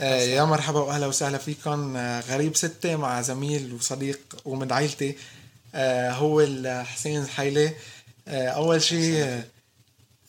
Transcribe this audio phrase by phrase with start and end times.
[0.00, 5.16] آه يا مرحبا وأهلا وسهلا فيكم آه غريب ستة مع زميل وصديق ومن عائلتي
[5.74, 6.46] آه هو
[6.84, 7.72] حسين حيلي
[8.28, 9.42] آه أول شيء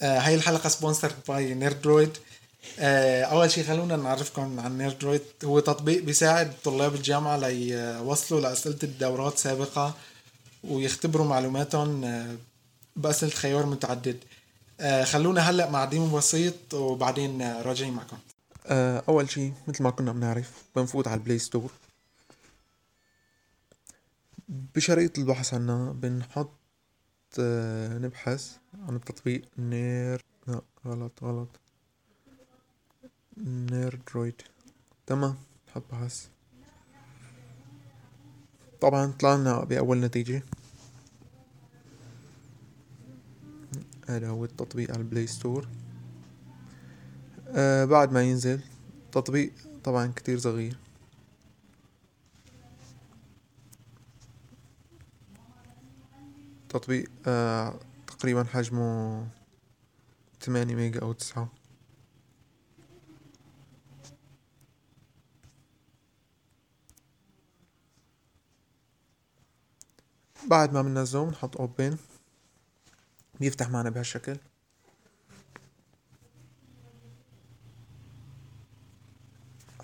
[0.02, 2.17] هاي الحلقة sponsored by Nerdroid
[2.79, 9.94] أول شيء خلونا نعرفكم عن Nerdroid هو تطبيق بيساعد طلاب الجامعة ليوصلوا لأسئلة الدورات سابقة
[10.63, 12.01] ويختبروا معلوماتهم
[12.96, 14.17] بأسئلة خيار متعدد.
[15.03, 18.17] خلونا هلأ مع demo بسيط وبعدين راجعين معكم
[18.66, 21.72] آه، أول شي مثل ما كنا بنعرف بنفوت على ال Play Store.
[24.49, 26.52] بشريط البحث عنا بنحط
[27.39, 29.41] آه، نبحث عن التطبيق.
[29.58, 31.50] نير لا غلط غلط.
[33.38, 34.41] Nerdroid
[35.05, 35.36] تمام
[35.67, 36.28] نحط بحث.
[38.81, 40.44] طبعا طلعنا بأول نتيجة.
[44.08, 45.68] هذا هو التطبيق على ال Play Store.
[47.55, 48.62] آه بعد ما ينزل
[49.12, 50.78] تطبيق طبعا كتير صغير.
[56.70, 59.28] تطبيق آه تقريبا حجمه
[60.42, 61.50] ثمانية mega أو تسعة.
[70.50, 71.97] بعد ما بننزله بنحط اوبن
[73.40, 74.38] بيفتح معنا بهالشكل.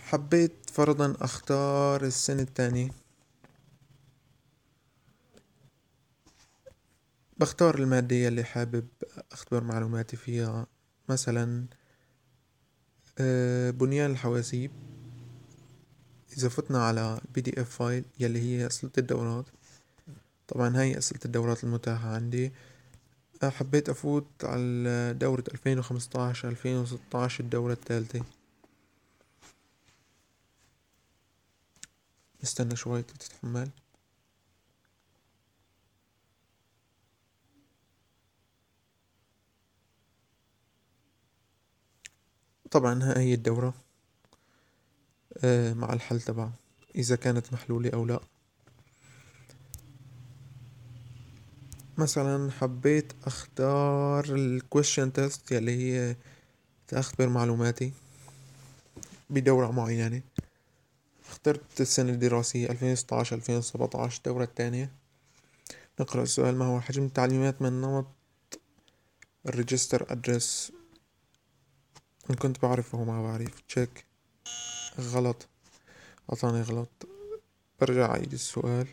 [0.08, 2.89] حبيت فرضا أختار السنة الثانية.
[7.38, 8.88] بختار المادة اللي حابب
[9.31, 10.67] أختبر معلوماتي فيها.
[11.09, 11.66] مثلا
[13.19, 14.72] آه، بنيان الحواسيب.
[16.38, 19.45] إذا فتنا على PDF file يلي هي أسئلة الدورات.
[20.47, 22.52] طبعا هاي أسئلة الدورات المتاحة عندي.
[23.44, 28.36] آه، حبيت أفوت على دورة ألفين وخمسطعش ألفين وستطعش الدورة الثالثة.
[32.43, 33.69] نستنى شوي تتحمل.
[42.72, 43.73] طبعا هاي الدورة
[45.44, 46.53] آه، مع الحل تبعها
[46.95, 48.19] إذا كانت محلولة أو لا.
[51.97, 56.16] مثلا حبيت أختار ال question test يلي هي
[56.88, 57.94] تختبر معلوماتي
[59.29, 60.22] بدورة معينة.
[61.38, 64.92] اخترت السنة الدراسية 2016 2017 الدورة الثانية
[66.00, 68.08] نقرأ السؤال ما هو حجم التعليمات من نمط
[69.47, 70.72] ال register address؟
[72.30, 73.62] إن كنت بعرفه ما بعرف.
[73.68, 74.06] check
[75.00, 75.48] غلط.
[76.30, 77.08] أعطاني غلط.
[77.81, 78.88] برجع أعيد السؤال.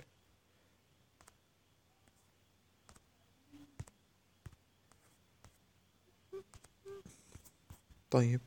[8.11, 8.41] طيب.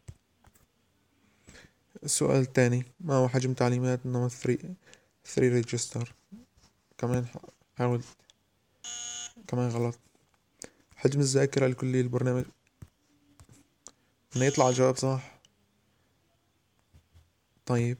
[2.03, 4.73] السؤال الثاني ما هو حجم تعليمات نمط 3
[5.25, 6.13] 3 register
[6.97, 7.25] كمان
[7.77, 8.03] حاول.
[9.47, 9.99] كمان غلط.
[10.95, 12.45] حجم الذاكرة الكلية للبرنامج
[14.35, 15.39] إنه يطلع الجواب صح.
[17.65, 17.97] طيب.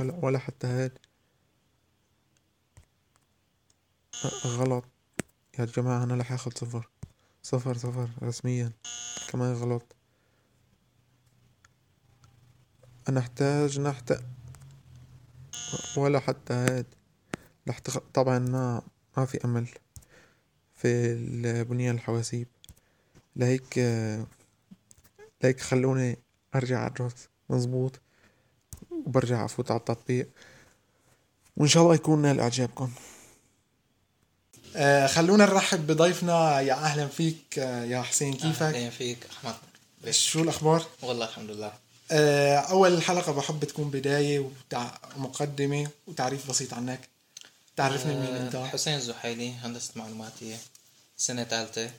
[0.00, 0.98] ولا ولا حتى هاد.
[4.46, 4.84] غلط.
[5.58, 6.88] يا جماعة أنا رح آخد صفر.
[7.42, 8.72] صفر صفر رسميا.
[9.28, 9.96] كمان غلط.
[13.08, 14.14] أنا احتاج نحت
[15.96, 16.86] ولا حتى هاد.
[17.66, 18.82] لحت طبعا ما
[19.16, 19.68] ما في أمل
[20.74, 22.48] في البنية الحواسيب.
[23.36, 23.78] لهيك
[25.42, 26.18] لهيك خلوني
[26.54, 28.00] أرجع ادرس مزبوط.
[28.90, 30.28] وبرجع أفوت على التطبيق.
[31.56, 32.92] وإن شاء الله يكون نال اعجابكم
[34.76, 36.60] آه خلونا نرحب بضيفنا.
[36.60, 39.54] يا أهلا فيك آه يا حسين كيفك؟ أهلا فيك أحمد.
[40.10, 41.72] شو الأخبار؟ والله الحمد لله.
[42.58, 44.50] أول حلقة بحب تكون بداية
[45.16, 47.08] ومقدمة وتعريف بسيط عنك.
[47.76, 50.56] تعرفني مين أنت؟ آه، حسين زحيلي هندسة معلوماتية
[51.16, 51.90] سنة ثالثة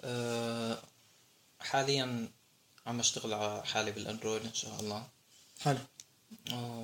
[0.00, 0.78] آه،
[1.60, 2.28] حاليا
[2.86, 5.06] عم أشتغل على حالي بالأندرويد إن شاء الله.
[5.60, 5.78] حلو.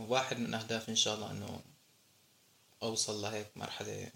[0.08, 1.60] واحد من اهدافي إن شاء الله إنه
[2.82, 4.10] أوصل لهيك مرحلة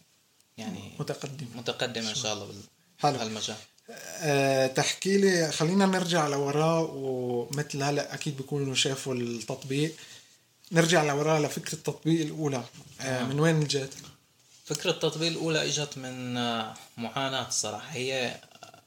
[0.58, 1.56] يعني متقدمة.
[1.56, 2.54] متقدمة إن شاء الله
[3.02, 3.56] بهالمجال.
[3.90, 9.94] أه تحكي لي خلينا نرجع لوراء ومثل هلا أكيد بيكونوا شافوا التطبيق.
[10.72, 12.64] نرجع لوراء لفكرة التطبيق الأولى.
[13.00, 13.92] أه من وين إجت؟
[14.64, 18.80] فكرة التطبيق الأولى إجت من آه، معاناة الصراحة هي آه،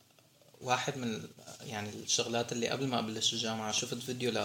[0.61, 1.23] واحد من
[1.65, 4.37] يعني الشغلات اللي قبل ما أبلش الجامعة شفت فيديو ل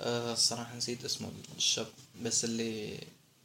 [0.00, 1.86] آه، الصراحة نسيت اسمه الشاب
[2.22, 2.98] بس اللي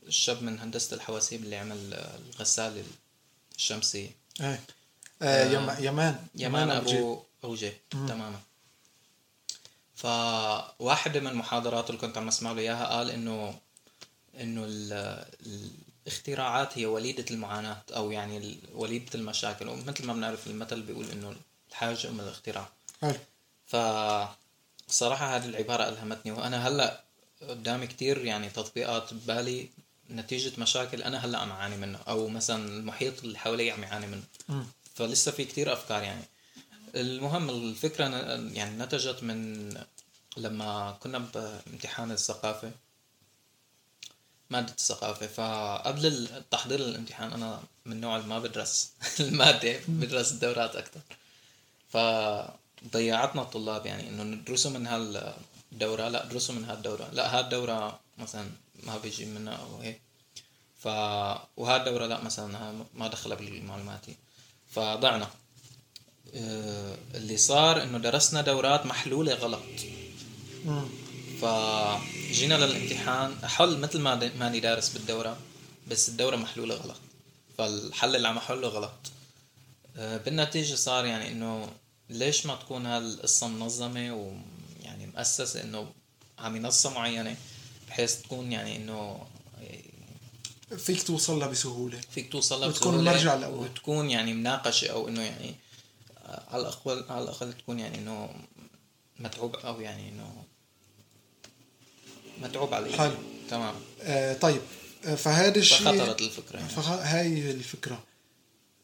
[0.07, 2.83] الشاب من هندسة الحواسيب اللي عمل الغسالة
[3.57, 4.09] الشمسية.
[5.21, 8.39] آه، يمان يمان أبو اوجي تماما.
[9.95, 13.59] فواحدة من محاضراته اللي كنت عم أسمع له إياها قال إنه
[14.39, 15.25] إنه ال-
[16.05, 19.67] الاختراعات هي وليدة المعاناة أو يعني وليدة المشاكل.
[19.69, 21.35] ومثل ما بنعرف المثل بيقول إنه
[21.69, 22.69] الحاجة أم الاختراع.
[23.01, 23.13] حلو.
[23.67, 23.75] ف
[24.87, 26.31] صراحة هذه العبارة ألهمتني.
[26.31, 27.03] وأنا هلأ
[27.49, 29.69] قدامي كتير يعني تطبيقات ببالي
[30.11, 32.01] نتيجة مشاكل أنا هلأ عم أعاني منها.
[32.07, 34.23] أو مثلا المحيط اللي حوالي عم يعاني منه.
[34.49, 34.65] مم.
[35.07, 36.23] فلسه في كتير أفكار يعني.
[36.95, 39.69] المهم الفكرة ن- يعني نتجت من
[40.37, 42.71] لما كنا بامتحان الثقافة
[44.49, 45.27] مادة الثقافة.
[45.27, 50.99] فقبل التحضير للامتحان أنا من نوع ما بدرس المادة بدرس الدورات أكتر.
[51.89, 57.09] فضيعتنا الطلاب يعني إنه ندرسوا من هالدورة لا درسوا من هالدورة.
[57.13, 58.49] لا هالدورة مثلا
[58.83, 60.01] ما بيجي منها أو هيك.
[60.79, 60.87] ف
[61.57, 64.15] وهالدورة لا مثلا ما دخلها بالمعلوماتي
[64.71, 65.29] فضعنا.
[66.35, 69.61] آه، اللي صار إنه درسنا دورات محلولة غلط.
[71.41, 75.37] فجينا للامتحان حل مثل ما ماني دارس بالدورة
[75.87, 76.97] بس الدورة محلولة غلط.
[77.57, 79.11] فالحل اللي عم أحله غلط.
[79.97, 81.69] آه، بالنتيجة صار يعني إنه
[82.09, 85.91] ليش ما تكون هالقصة منظمة ويعني مؤسسة إنه
[86.39, 87.35] على منصة معينة
[87.87, 89.27] بحيث تكون يعني إنه
[90.77, 92.01] فيك توصل لها بسهولة.
[92.11, 93.59] فيك توصل لها وتكون بسهولة المرجع الأول.
[93.59, 95.55] وتكون يعني مناقشة أو إنه يعني
[96.25, 98.29] آه، على الاقل على الأقل تكون يعني إنه
[99.19, 100.43] متعوب أو يعني إنه
[102.41, 103.15] متعوب عليه حلو.
[103.49, 103.75] تمام.
[104.01, 104.61] آه طيب.
[105.05, 106.69] آه فهذا الشيء فخطرت الفكرة يعني.
[106.69, 108.03] فهاي الفكرة.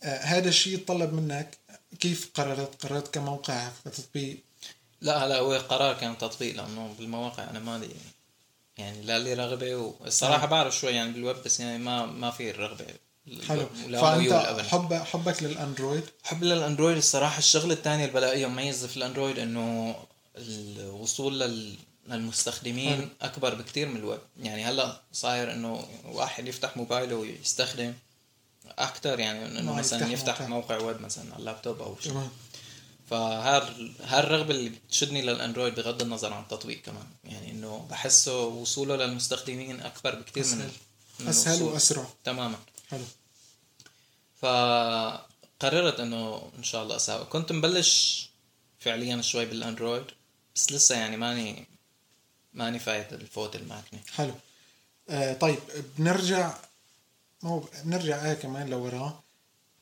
[0.03, 1.57] آه هذا الشيء يتطلب منك
[1.99, 4.43] كيف قررت قررت كموقع كتطبيق
[5.01, 8.16] لا هلا هو قرار كان تطبيق لأنه بالمواقع أنا مالي يعني
[8.77, 12.85] لا لي رغبة والصراحة بعرف شوي يعني بالويب بس يعني ما ما في الرغبه
[13.47, 13.65] حلو.
[14.01, 19.95] فأنت حب حبك للأندرويد؟ حب للأندرويد الصراحة الشغله الثانية اللي بلاقيها مميزه في الأندرويد إنه
[20.37, 21.75] الوصول لل
[22.07, 23.07] للمستخدمين حلو.
[23.21, 24.19] أكبر بكتير من الويب.
[24.41, 27.93] يعني هلأ صاير إنه واحد يفتح موبايله ويستخدم
[28.79, 30.77] أكثر يعني إنه مثلا يفتح يفتح موقع.
[30.77, 32.29] موقع ويب مثلا على اللابتوب أو شيء.
[33.13, 37.07] هالرغبة اللي بتشدني للأندرويد بغض النظر عن التطبيق كمان.
[37.23, 40.71] يعني إنه بحسه وصوله للمستخدمين أكبر بكثير من.
[41.19, 41.73] من أسهل الوصول.
[41.73, 42.07] وأسرع.
[42.23, 42.57] تماما.
[42.89, 43.03] حلو.
[44.41, 47.25] فقررت إنه إن شاء الله أساوي.
[47.25, 48.29] كنت مبلش
[48.79, 50.05] فعليا شوي بالأندرويد
[50.55, 51.67] بس لسه يعني ماني
[52.53, 54.33] ماني فايت الفوت الماكنة حلو.
[55.09, 55.59] آه طيب
[55.97, 56.53] بنرجع
[57.43, 59.23] مو بنرجع آية كمان لورا.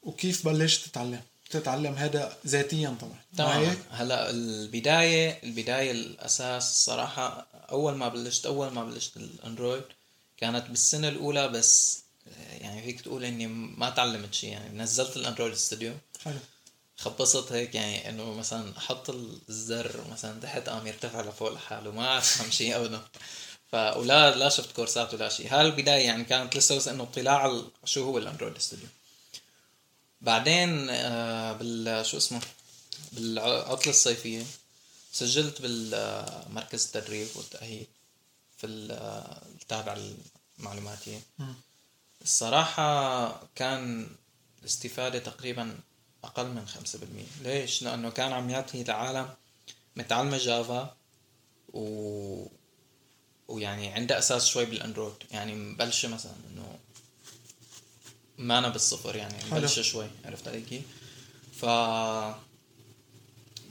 [0.03, 3.11] وكيف بلشت تتعلم؟ تتعلم هذا ذاتيا طبعا.
[3.11, 9.83] ما تمام؟ هلا البداية البداية الأساس الصراحة أول ما بلشت أول ما بلشت الأندرويد
[10.37, 11.99] كانت بالسنة الأولى بس
[12.61, 15.93] يعني فيك تقول إني ما تعلمت شيء يعني نزلت الأندرويد استوديو
[16.25, 16.39] حلو.
[16.97, 19.09] خبصت هيك يعني إنه مثلا أحط
[19.49, 23.01] الزر مثلا تحت قام يرتفع لفوق لحاله ما أفهم شيء أبدا
[23.71, 25.47] ف ولا لا شفت كورسات ولا شيء.
[25.53, 28.87] هاي البداية يعني كانت لسه بس إنه اطلاع شو هو الأندرويد استوديو
[30.25, 32.41] بعدين آه، بال شو اسمه
[33.11, 34.43] بالعطلة الصيفية
[35.11, 37.87] سجلت بالمركز التدريب والتأهيل
[38.57, 39.97] في ال- آه، التابع
[40.59, 41.53] المعلوماتية مم.
[42.21, 42.87] الصراحة
[43.55, 44.09] كان
[44.61, 45.77] الاستفادة تقريبا
[46.23, 49.29] أقل من خمسة بالمية ليش؟ لأنه كان عم يعطي العالم
[49.95, 50.95] متعلمة جافا
[51.73, 52.45] و...
[53.47, 56.79] ويعني عندها أساس شوي بالأندرويد يعني مبلشة مثلا إنه
[58.37, 59.35] ما أنا بالصفر يعني.
[59.51, 60.81] مبلشة شوي عرفت علي كيف؟
[61.61, 61.65] ف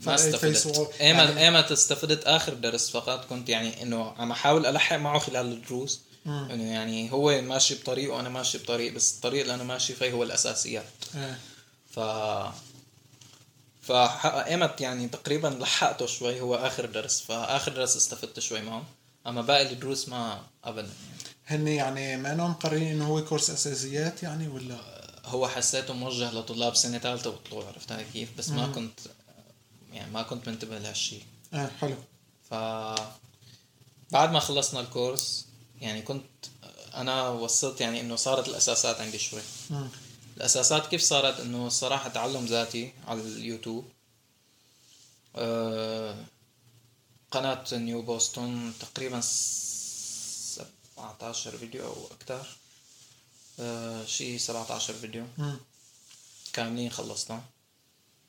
[0.07, 4.97] ما استفدت ايمت يعني- ايمت استفدت آخر درس فقط كنت يعني إنه عم أحاول ألحق
[4.97, 6.01] معه خلال الدروس.
[6.27, 10.23] إنه يعني هو ماشي بطريق وأنا ماشي بطريق بس الطريق اللي أنا ماشي فيه هو
[10.23, 10.85] الأساسيات
[11.17, 11.37] آه.
[11.91, 12.01] ف
[13.83, 18.85] فايمت يعني تقريبا لحقته شوي هو آخر درس فآخر درس استفدت شوي معه
[19.27, 21.24] أما باقي الدروس ما ابدا يعني.
[21.47, 24.81] هن يعني ما انهم مقررين إنه هو كورس أساسيات يعني ولا؟
[25.25, 28.67] هو حسيته موجه لطلاب سنة ثالثه وطلوع عرفت علي كيف؟ بس ما.
[28.67, 29.01] كنت
[29.93, 31.23] يعني ما كنت منتبه لهالشيء
[31.55, 31.97] آه حلو.
[32.51, 32.55] ف
[34.11, 35.47] بعد ما خلصنا الكورس
[35.81, 36.25] يعني كنت
[36.95, 39.41] أنا وصلت يعني إنه صارت الأساسات عندي شوي.
[39.71, 39.89] مم.
[40.37, 43.85] الأساسات كيف صارت؟ إنه الصراحه تعلم ذاتي على اليوتيوب.
[45.37, 46.17] أه
[47.31, 49.21] قناة نيو بوستون تقريبا
[50.97, 52.47] 17 فيديو أو أكثر
[54.07, 55.27] شيء 17 فيديو.
[56.53, 57.43] كاملين خلصنا.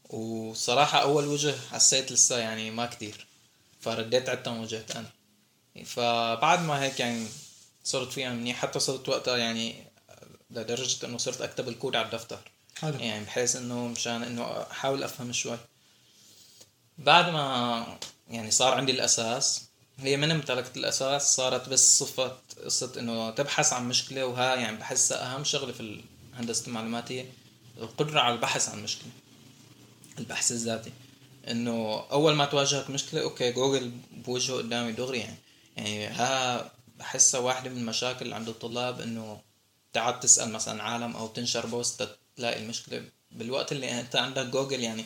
[0.09, 3.27] وصراحة أول وجه حسيت لسه يعني ما كتير.
[3.81, 5.09] فرديت عدتهم وجهت أنا.
[5.85, 7.27] فبعد ما هيك يعني
[7.83, 9.83] صرت فيها منيح حتى صرت وقتها يعني
[10.51, 12.51] لدرجة إنه صرت أكتب الكود على الدفتر.
[12.77, 12.99] حلو.
[12.99, 15.57] يعني بحيث إنه مشان إنه أحاول أفهم شوي.
[16.97, 17.97] بعد ما
[18.29, 19.64] يعني صار عندي الأساس
[19.99, 25.35] هي من امتلكت الأساس صارت بس صفة قصة إنه تبحث عن مشكلة وها يعني بحسها
[25.35, 26.01] أهم شغلة في
[26.33, 27.31] الهندسة المعلوماتية
[27.77, 29.09] القدرة على البحث عن مشكلة
[30.19, 30.91] البحث الذاتي.
[31.47, 35.37] إنه أول ما تواجهك مشكلة okay Google بوجهه قدامي دغري يعني.
[35.77, 39.41] يعني ها بحسها واحدة من المشاكل عند الطلاب إنه
[39.93, 43.03] تعال تسأل مثلا عالم أو تنشر بوست تلاقي المشكلة.
[43.31, 45.05] بالوقت اللي أنت عندك جوجل يعني.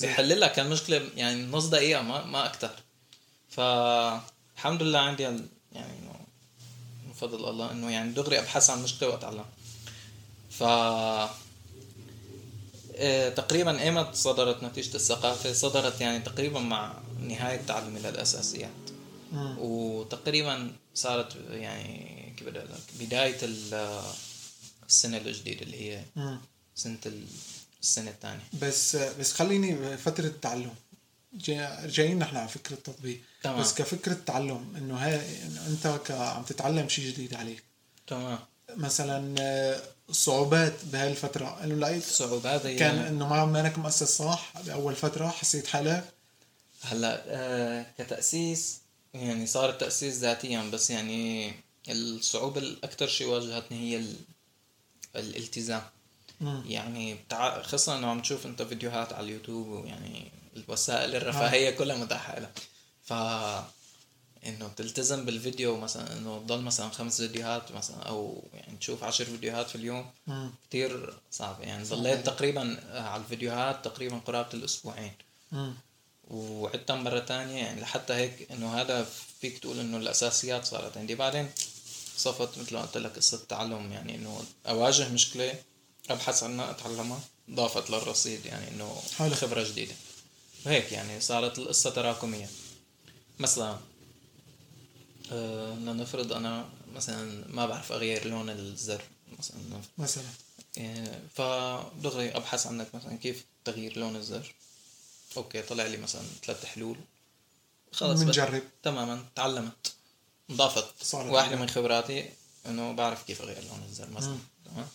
[0.00, 2.70] بيحل لك المشكلة يعني نص دقيقه ما ما أكثر
[3.50, 6.14] فالحمد لله عندي ال- يعني إنه
[7.06, 9.44] من فضل الله إنه يعني دغري ابحث عن مشكلة وأتعلم
[10.50, 10.62] ف
[12.94, 18.70] إيه، تقريبا إيمت صدرت نتيجة الثقافة صدرت يعني تقريبا مع نهاية تعلمي للأساسيات
[19.32, 19.56] مم.
[19.58, 24.02] وتقريبا صارت يعني كيف بدي أقول لك بداية ال-
[24.88, 26.38] السنة الجديدة اللي هي مم.
[26.74, 27.26] سنة ال-
[27.82, 30.74] السنة الثانية بس بس خليني فترة التعلم
[31.32, 33.20] جاي- جايين نحن على فكرة التطبيق.
[33.42, 33.60] تمام.
[33.60, 37.62] بس كفكرة تعلم إنه هاي إنه أنت عم تتعلم شيء جديد عليك.
[38.06, 38.38] تمام.
[38.76, 44.94] مثلا آه، صعوبات بهالفترة إنه لقيت صعوبات هي كان إنه ما مانك مؤسس صح بأول
[44.96, 46.04] فترة حسيت حالك؟
[46.82, 48.78] هلأ آه كتأسيس
[49.14, 51.52] يعني صار التأسيس ذاتيا بس يعني
[51.88, 54.16] الصعوبة الأكثر شيء واجهتني هي ال...
[55.16, 55.82] الالتزام.
[56.40, 56.62] مم.
[56.66, 57.62] يعني بتع...
[57.62, 62.58] خاصة إنه عم تشوف أنت فيديوهات على اليوتيوب ويعني الوسائل الرفاهية كلها متاحة لك
[63.02, 63.12] ف
[64.46, 69.68] إنه تلتزم بالفيديو مثلا إنه تضل مثلا خمس فيديوهات مثلا أو يعني تشوف عشر فيديوهات
[69.68, 70.50] في اليوم مم.
[70.68, 71.60] كتير صعب.
[71.60, 75.12] يعني ضليت تقريبا على الفيديوهات تقريبا قرابة الأسبوعين.
[75.52, 75.74] مم.
[76.30, 79.06] وعدتها مرة تانية يعني لحتى هيك إنه هذا
[79.40, 81.14] فيك تقول إنه الأساسيات صارت عندي.
[81.14, 81.50] بعدين
[82.16, 85.54] صفت مثل ما قلت لك قصة التعلم يعني إنه أواجه مشكلة
[86.10, 89.02] أبحث عنها أتعلمها ضافت للرصيد يعني إنه.
[89.18, 89.94] خبرة جديدة.
[90.66, 92.48] وهيك يعني صارت القصة تراكمية.
[93.38, 93.78] مثلا
[95.32, 99.02] آه لنفرض أنا مثلا ما بعرف أغير لون الزر
[99.38, 99.56] مثلا.
[99.98, 100.24] مثلا.
[100.76, 104.54] يعني فدغري أبحث عنك مثلا كيف تغيير لون الزر.
[105.36, 106.96] أوكي طلع لي مثلا ثلاث حلول.
[107.92, 109.92] خلص بنجرب تماما تعلمت.
[110.52, 111.56] ضافت صارت واحدة.
[111.56, 112.30] من خبراتي
[112.66, 114.38] إنه بعرف كيف أغير لون الزر مثلا.
[114.64, 114.86] تمام؟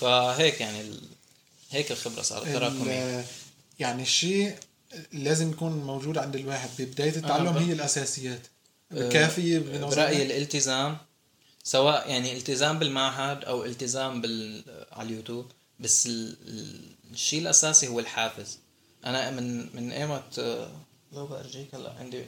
[0.00, 1.02] فهيك يعني ال...
[1.70, 3.20] هيك الخبرة صارت تراكمية.
[3.20, 3.24] ال-
[3.78, 4.58] يعني الشيء
[5.12, 6.68] لازم يكون موجود عند الواحد.
[6.78, 8.40] ببداية التعلم آه، هي الأساسيات.
[8.90, 10.96] كافية بنظرك؟ برأيي الالتزام
[11.64, 15.46] سواء يعني التزام بالمعهد أو التزام بال على اليوتيوب
[15.80, 16.36] بس ال...
[16.48, 16.80] ال-
[17.12, 18.58] الشيء الأساسي هو الحافز.
[19.04, 20.70] أنا من من ايمت آه،
[21.12, 22.24] لو بارجيك هلا عندي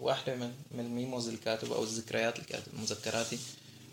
[0.00, 3.38] واحدة من من ال memos الكاتبة أو الذكريات الكاتبة مذكراتي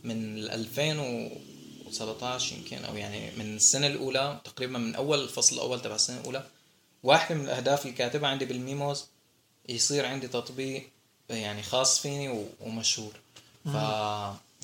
[0.04, 5.96] من ال 2017 يمكن أو يعني من السنة الأولى تقريبا من أول الفصل الأول تبع
[5.96, 6.44] السنة الأولى
[7.04, 9.06] واحدة من الأهداف الكاتبة عندي بال memos
[9.70, 10.90] يصير عندي تطبيق
[11.30, 13.14] يعني خاص فيني ومشهور
[13.66, 13.74] ف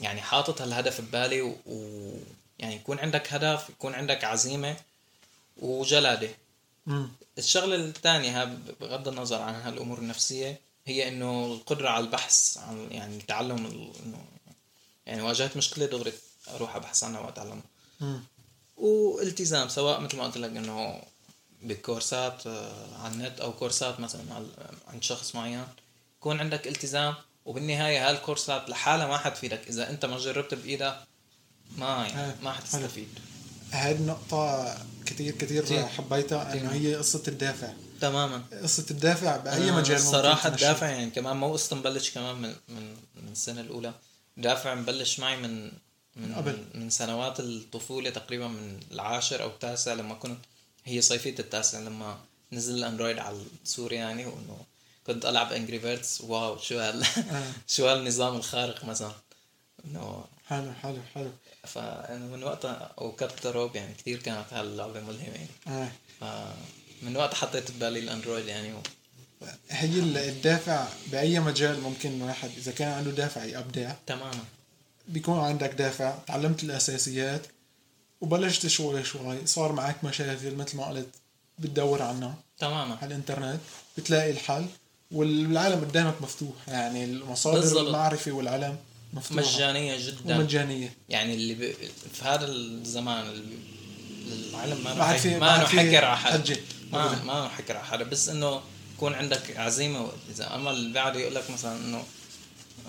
[0.03, 1.55] يعني حاطط هالهدف ببالي و...
[1.65, 2.11] و...
[2.59, 4.77] يعني يكون عندك هدف يكون عندك عزيمة
[5.57, 6.29] وجلادة
[6.85, 7.09] مم.
[7.37, 13.65] الشغلة الثانية بغض النظر عن هالأمور النفسية هي إنه القدرة على البحث عن يعني التعلم
[13.65, 14.25] ال- إنه
[15.05, 16.13] يعني واجهت مشكلة دغري
[16.47, 17.63] أروح أبحث عنها وأتعلمها.
[18.77, 21.01] والتزام سواء مثل ما قلت لك إنه
[21.61, 24.21] بكورسات آه، على النت أو كورسات مثلا
[24.87, 25.63] عند شخص معين
[26.19, 30.97] يكون عندك التزام وبالنهاية هالكورسات لحالها ما حتفيدك إذا أنت ما جربت بإيدك
[31.77, 33.07] ما يعني ما حتستفيد
[33.71, 35.85] هاي النقطة كتير كتير كتير.
[35.87, 36.53] حبيتها.
[36.53, 40.49] إنه هي قصة الدافع تماما قصة الدافع بأي آه، مجال الصراحة.
[40.49, 43.93] الدافع يعني كمان مو قصة مبلش كمان من من من السنة الأولى
[44.37, 45.71] دافع مبلش معي من
[46.15, 46.65] من قبل.
[46.73, 50.39] من سنوات الطفولة تقريبا من العاشر أو التاسع لما كنت
[50.87, 52.17] هي صيفية التاسع لما
[52.51, 54.57] نزل الأندرويد على سوريا يعني وإنه
[55.07, 57.51] كنت ألعب Angry Birds wow شو هال آه.
[57.73, 59.11] شو هالنظام الخارق مثلا.
[59.85, 61.31] إنه حلو حلو حلو.
[61.63, 65.47] فأنا من وقتها وكت روب يعني كثير كانت هاللعبة ملهمة يعني.
[65.67, 65.89] آه.
[67.01, 68.77] فمن وقتها حطيت ببالي الأندرويد يعني و...
[69.69, 74.45] هي ال- الدافع بأي مجال ممكن واحد إذا كان عنده دافع يبدع تماما.
[75.07, 77.41] بيكون عندك دافع تعلمت الأساسيات
[78.21, 81.07] وبلشت شوي شوي صار معك مشاكل مثل ما قلت
[81.59, 82.35] بتدور عنها.
[82.59, 82.95] تماما.
[83.01, 83.59] على الإنترنت
[83.97, 84.65] بتلاقي الحل
[85.11, 87.85] والعالم قدامك مفتوح يعني المصادر بالضبط.
[87.87, 88.77] المعرفة والعلم
[89.13, 89.41] مفتوحة.
[89.41, 90.35] مجانية جدا.
[90.37, 90.93] ومجانية.
[91.09, 91.73] يعني اللي ب...
[92.13, 93.57] في هذا الزمان اللي...
[94.49, 96.55] العلم ما ما عاد له في- حك- ما حكر على حدا.
[96.91, 97.23] ما.
[97.23, 98.61] ما له حكر على حدا بس إنه
[98.95, 102.03] يكون عندك عزيمة إذا اما اللي بعد يقول لك مثلا إنه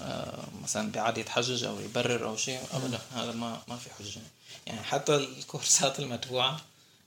[0.02, 2.98] آه مثلا بيعاد يتحجج أو يبرر أو شيء ابدا.
[3.14, 4.20] هذا ما ما في حجة.
[4.68, 6.60] يعني حتى الكورسات المدفوعة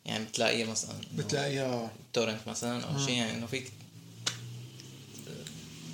[0.05, 1.91] يعني بتلاقيها مثلا بتلاقيها.
[2.13, 3.71] تورنت مثلا أو شيء يعني إنه فيك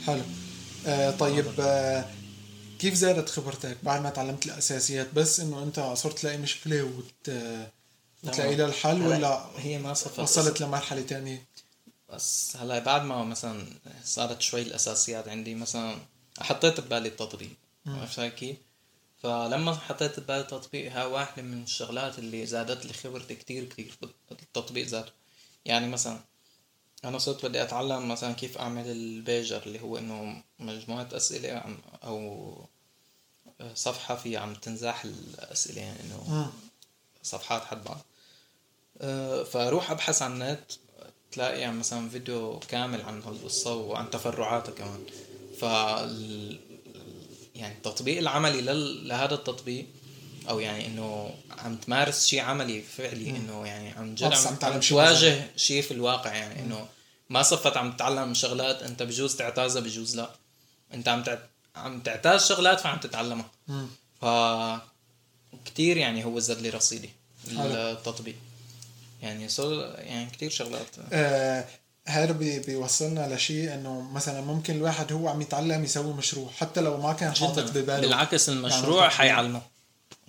[0.05, 0.21] حلو.
[0.87, 2.05] آه طيب آه
[2.79, 7.31] كيف زادت خبرتك بعد ما تعلمت الأساسيات؟ بس إنه أنت صرت تلاقي مشكلة وت...
[8.23, 11.45] وتلاقي لها الحل ولا هي ما صفت وصلت لمرحلة تانية؟
[12.13, 13.65] بس هلا بعد ما مثلا
[14.03, 15.97] صارت شوي الأساسيات عندي مثلا
[16.39, 17.51] حطيت ببالي التطبيق.
[17.87, 18.57] عرفت كيف؟
[19.23, 23.97] فلما حطيت ببالي التطبيق ها واحدة من الشغلات اللي زادت لي خبرتي كتير كتير
[24.31, 25.11] التطبيق ذاته.
[25.65, 26.19] يعني مثلا
[27.05, 32.55] أنا صرت بدي أتعلم مثلا كيف أعمل البيجر اللي هو إنه مجموعة أسئلة عم أو
[33.75, 36.47] صفحة في عم تنزاح الأسئلة يعني إنه مم.
[37.23, 37.97] صفحات حد بعض.
[39.01, 40.71] أه، فأروح أبحث عن النت
[41.31, 45.05] تلاقي يعني مثلا فيديو كامل عن هالقصة وعن تفرعاتها كمان.
[45.59, 45.65] ف
[47.57, 48.61] يعني التطبيق العملي.
[49.07, 49.85] لهذا التطبيق
[50.49, 55.81] أو يعني إنه عم تمارس شيء عملي فعلي إنه يعني عم جد عم تواجه شيء
[55.81, 56.87] في الواقع يعني إنه
[57.29, 60.29] ما صفت عم تتعلم شغلات أنت بجوز تعتازها بجوز لا
[60.93, 61.39] أنت عم تعت...
[61.75, 63.49] عم تعتاز شغلات فعم تتعلمها.
[64.21, 64.25] ف
[65.65, 67.09] كتير يعني هو زاد لي رصيدي.
[67.51, 68.35] التطبيق
[69.21, 71.65] يعني صار يعني كتير شغلات آه
[72.07, 76.97] هذا بي بيوصلنا لشيء إنه مثلا ممكن الواحد هو عم يتعلم يسوي مشروع حتى لو
[77.01, 78.01] ما كان حاطط بباله.
[78.01, 79.09] بالعكس يعني المشروع.
[79.09, 79.61] حيعلمه.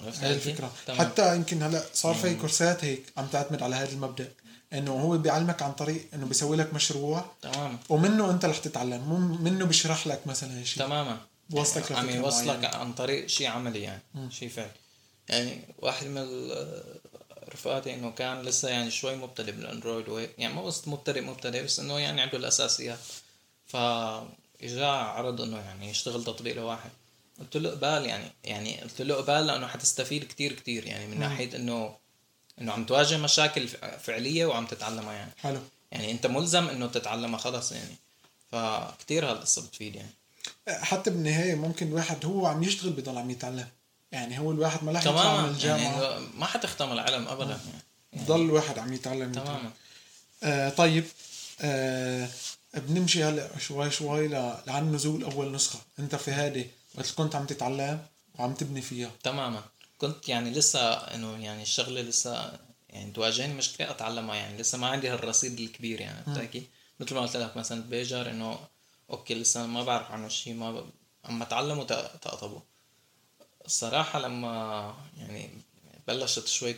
[0.01, 0.73] هاي كيف؟ الفكرة.
[0.87, 0.99] تمام.
[0.99, 4.29] حتى يمكن هلأ صار في كورسات هيك عم تعتمد على هذا المبدأ
[4.73, 9.17] إنه هو بيعلمك عن طريق إنه بيسوي لك مشروع تماما ومنه أنت رح تتعلم مو
[9.17, 10.83] منه بيشرح لك مثلا شيء.
[10.83, 11.19] تماما.
[11.51, 12.75] بوصلك عم لفكرة يوصلك.
[12.75, 14.71] عن طريق شيء عملي يعني شيء فعلي.
[15.29, 16.27] يعني واحد من
[17.49, 21.81] رفقاتي إنه كان لسه يعني شوي مبتدئ بالأندرويد وهيك يعني مو بس مبتدئ مبتدئ بس
[21.81, 22.99] إنه يعني عنده الأساسيات.
[23.67, 26.91] فاجا عرض إنه يعني يشتغل تطبيق لواحد.
[27.41, 30.87] قلت له قبال يعني يعني قلت له قبال لأنه حتستفيد كتير كتير.
[30.87, 31.97] يعني من ناحية إنه
[32.61, 35.33] إنه عم تواجه مشاكل فعلية وعم تتعلمها يعني.
[35.39, 35.61] حلو.
[35.93, 37.95] يعني أنت ملزم إنه تتعلمها خلص يعني.
[38.53, 40.11] فكتير هالقصه بتفيد يعني.
[40.69, 43.69] حتى بالنهاية ممكن الواحد هو عم يشتغل بضل عم يتعلم.
[44.13, 46.03] يعني هو الواحد ما رح يطلع من تماما الجامعة.
[46.03, 47.59] يعني ما حتختم العلم ابدا.
[48.13, 49.71] يعني ضل الواحد عم يتعلم تماما.
[50.43, 51.05] آه طيب
[51.61, 52.29] آه
[52.75, 54.29] بنمشي هلأ شوي شوي
[54.67, 55.79] لعن نزول أول نسخة.
[55.99, 58.07] أنت في هذه مثل كنت عم تتعلم
[58.39, 59.11] وعم تبني فيها.
[59.23, 59.63] تماما.
[59.99, 62.53] كنت يعني لسه إنه يعني الشغلة لسه
[62.91, 64.59] يعني تواجهني مشكله أتعلمها يعني.
[64.59, 66.21] لسه ما عندي هالرصيد الكبير يعني.
[66.29, 66.63] بتحكي؟
[67.01, 68.59] مثل ما قلت لك مثلا البيجر إنه
[69.11, 70.85] okay لسه ما بعرف عنه شيء ما ب...
[71.29, 72.17] أما أتعلمه تق-
[73.69, 75.51] تقطبه الصراحة لما يعني
[76.09, 76.77] بلشت شوي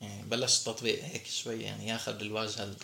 [0.00, 2.76] يعني بلش التطبيق هيك شوي يعني ياخذ الواجهة ال-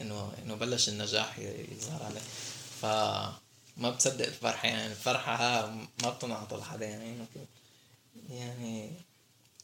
[0.00, 2.20] إنه إنه بلش النجاح يظهر عليه
[2.80, 2.84] ف
[3.76, 5.66] ما بتصدق الفرحة يعني الفرحة ها
[6.02, 7.16] ما بتنعطى لحدا يعني
[8.30, 8.90] يعني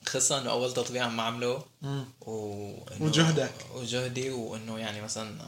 [0.07, 1.03] خصوصا إنه أول تطبيق
[1.83, 2.07] عم.
[2.21, 2.75] و...
[2.87, 3.53] إنه- وجهدك.
[3.75, 5.47] وجهدي وإنه يعني مثلا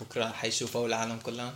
[0.00, 1.54] بكرة حيشوفوا العالم كلها.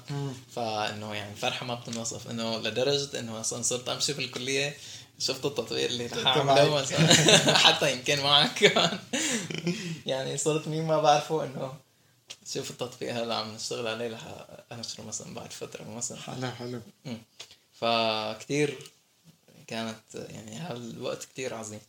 [0.55, 4.77] فإنه يعني الفرحه ما بتنوصف إنه لدرجة إنه مثلا صرت أمشي في الكليه
[5.21, 6.75] شفت التطبيق اللي رح أعمله.
[6.75, 8.65] مثلا حتى يمكن معك.
[8.65, 8.99] كمان
[10.07, 11.73] يعني صرت مين ما بعرفه إنه
[12.55, 14.21] شوف التطبيق هذا عم نشتغل عليه رح
[14.73, 16.19] أنشره مثلا بعد فترة مثلا.
[16.19, 16.81] حلو حلو.
[17.81, 18.79] فكتير
[19.67, 21.81] كانت يعني هالوقت كتير عظيم.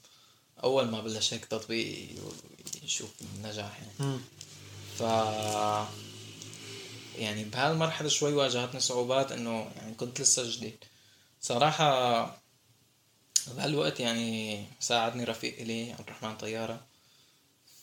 [0.63, 2.09] أول ما بلش هيك تطبيق
[2.83, 4.19] يشوف النجاح يعني.
[4.97, 5.01] ف
[7.17, 10.77] يعني بهالمرحلة شوي واجهتني صعوبات إنه يعني كنت لسه جديد.
[11.41, 12.40] صراحة
[13.49, 16.79] بهالوقت يعني ساعدني رفيق إلي عبد الرحمن طيارة.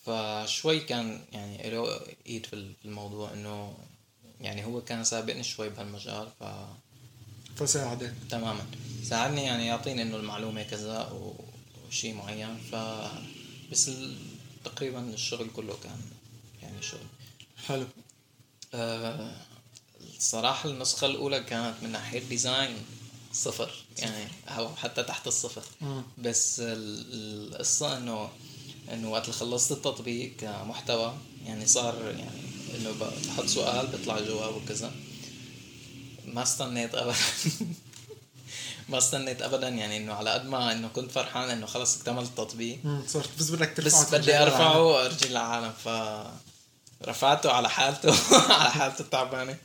[0.05, 3.77] فشوي كان يعني له إيد في الموضوع إنه
[4.41, 6.43] يعني هو كان سابقني شوي بهالمجال ف
[7.55, 8.13] فساعدك.
[8.29, 8.65] تماما.
[9.03, 11.35] ساعدني يعني يعطيني إنه المعلومة كذا و-
[11.87, 12.75] وشي معين ف
[13.71, 13.91] بس
[14.65, 16.01] تقريبا الشغل كله كان
[16.61, 16.99] يعني شغل.
[17.67, 17.85] حلو.
[18.73, 19.31] آه،
[20.17, 22.77] الصراحة النسخة الأولى كانت من ناحية design
[23.33, 23.71] صفر.
[23.97, 25.61] يعني أو حتى تحت الصفر.
[26.17, 28.29] بس ال- القصة إنه
[28.93, 31.13] إنه وقت اللي خلصت التطبيق كمحتوى
[31.45, 32.39] يعني صار يعني
[32.77, 34.91] إنه ب- بحط سؤال بيطلع جواب وكذا.
[36.25, 37.15] ما استنيت أبدا.
[38.89, 39.67] ما استنيت أبدا.
[39.69, 42.79] يعني إنه على قد ما إنه كنت فرحان إنه خلص اكتمل التطبيق.
[43.07, 45.71] صرت بس بدك ترفعه بس بدي أرفعه وأرجي للعالم.
[45.83, 45.87] ف
[47.07, 48.09] رفعته على حالته.
[48.59, 49.57] على حالته التعبانة.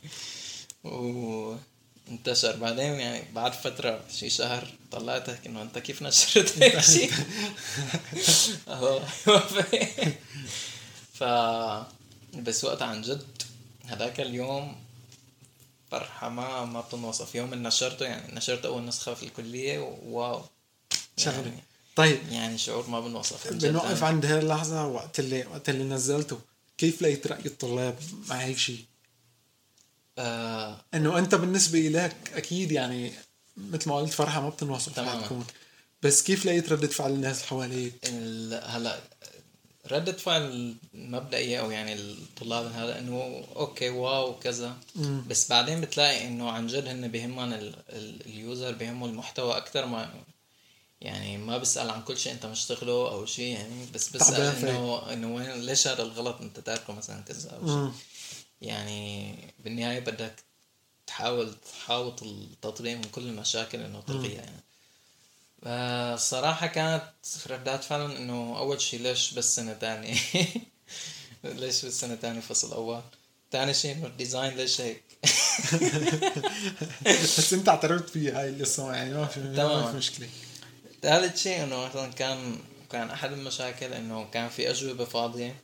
[2.07, 7.11] وانتشر بعدين يعني بعد فترة شي شهر طلعت هيك انه انت كيف نشرت هيك شيء
[8.67, 9.01] اهو
[11.13, 11.23] ف
[12.37, 13.41] بس وقتها عن جد
[13.85, 14.75] هذاك اليوم
[15.91, 17.35] فرحة ما ما بتنوصف.
[17.35, 20.41] يوم اللي نشرته يعني نشرت أول نسخة في الكلية wow.
[21.17, 21.37] شغلة.
[21.37, 21.63] يعني,
[21.95, 22.19] طيب.
[22.31, 23.53] يعني شعور ما بنوصف.
[23.53, 26.39] بنوقف عند هاي اللحظة وقت اللي وقت اللي نزلته.
[26.77, 27.95] كيف لقيت رأي الطلاب؟
[28.29, 28.85] مع هيك شيء؟
[30.17, 33.11] آه إنه أنت بالنسبة لك أكيد يعني
[33.57, 35.43] مثل ما قلت فرحة ما بتنوصف تماماً.
[36.03, 38.99] بس كيف لقيت ردة فعل الناس اللي حواليك؟ ال- هلا
[39.91, 45.23] ردة فعل المبدئية أو يعني الطلاب هذا إنه okay wow كذا مم.
[45.29, 47.03] بس بعدين بتلاقي إنه عن جد هن
[47.89, 50.13] ال- اليوزر بيهمه المحتوى أكثر ما
[51.01, 54.41] يعني ما بسأل عن كل شيء أنت مشتغله أو شيء يعني بس بسأل.
[54.69, 57.91] انه إنه وين ليش هذا الغلط أنت تاركه مثلا كذا أو شيء.
[58.65, 60.35] يعني بالنهاية بدك
[61.07, 64.63] تحاول تحاوط التطبيق من كل المشاكل إنه تلغيها يعني.
[66.13, 67.03] الصراحة كانت
[67.49, 70.17] ردات فعلا إنه أول شيء ليش بس سنة تانية؟
[71.43, 73.01] ليش بس سنة تانية فصل أول؟
[73.51, 75.03] تاني شيء إنه الديزاين ليش هيك؟
[77.23, 79.91] بس أنت اعترفت فيه هاي القصة يعني ما في ما.
[79.91, 80.29] في مشكلة.
[81.01, 82.59] ثالث شيء إنه مثلا كان
[82.91, 85.55] كان أحد المشاكل إنه كان في أجوبة فاضية.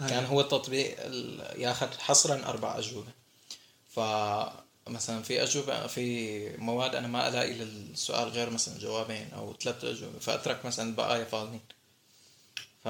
[0.00, 0.10] هاي.
[0.10, 3.10] كان هو التطبيق ال- ياخذ حصرا أربع أجوبة.
[3.94, 4.00] ف
[4.88, 10.18] مثلا في أجوبة في مواد أنا ما ألاقي للسؤال غير مثلا جوابين أو ثلاث أجوبة
[10.18, 11.60] فأترك مثلا البقايا فاضيين
[12.84, 12.88] ف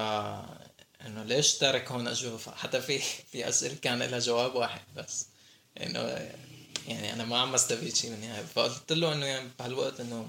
[1.05, 2.99] انه ليش تارك هون أجوبة؟ حتى في
[3.31, 5.25] في أسئلة كان لها جواب واحد بس.
[5.81, 5.99] إنه
[6.87, 10.27] يعني أنا ما عم استفيد شيء من النهاية فقلت له إنه يعني بهالوقت إنه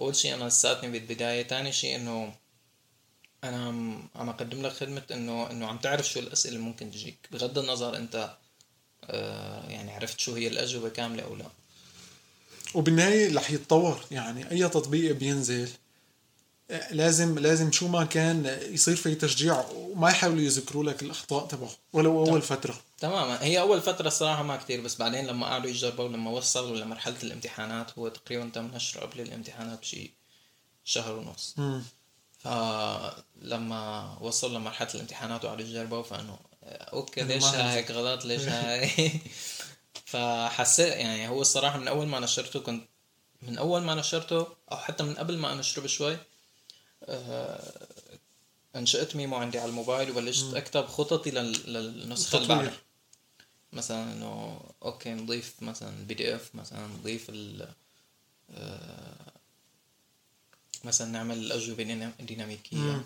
[0.00, 2.34] أول شيء أنا لساتني بالبداية ثاني شيء إنه
[3.44, 7.28] أنا عم عم أقدم لك خدمة انه إنه عم تعرف شو الأسئلة اللي ممكن تجيك
[7.32, 8.36] بغض النظر أنت
[9.04, 11.46] آه يعني عرفت شو هي الأجوبة كاملة أو لا.
[12.74, 15.68] وبالنهاية رح يتطور يعني أي تطبيق بينزل
[16.90, 22.26] لازم لازم شو ما كان يصير في تشجيع وما يحاولوا يذكروا لك الأخطاء تبعه ولو
[22.26, 22.80] أول فترة.
[22.98, 23.42] تماما.
[23.42, 27.98] هي أول فترة الصراحه ما كتير بس بعدين لما قعدوا يجربوا لما وصلوا لمرحلة الامتحانات
[27.98, 30.10] هو تقريبا تم نشره قبل الامتحانات بشي
[30.84, 31.54] شهر ونص.
[31.56, 31.82] مم.
[32.38, 39.10] فلما وصل لمرحلة الامتحانات وقعدوا يجربوا فأنه أوكي إنه ليش هيك غلط ليش هاي؟
[40.10, 42.88] فحسيت يعني هو الصراحة من أول ما نشرته كنت
[43.42, 46.16] من أول ما نشرته أو حتى من قبل ما أنشره بشوي
[47.04, 47.72] آه،
[48.76, 52.48] أنشأت memo عندي على الموبايل وبلشت أكتب خططي لل- للنسخة اللي.
[52.48, 52.72] بعدها.
[53.72, 57.68] مثلا إنه okay نضيف مثلا PDF مثلا نضيف ال
[58.50, 59.27] آه،
[60.84, 62.76] مثلا نعمل الاجوبه دينا- ديناميكية.
[62.76, 63.02] مم.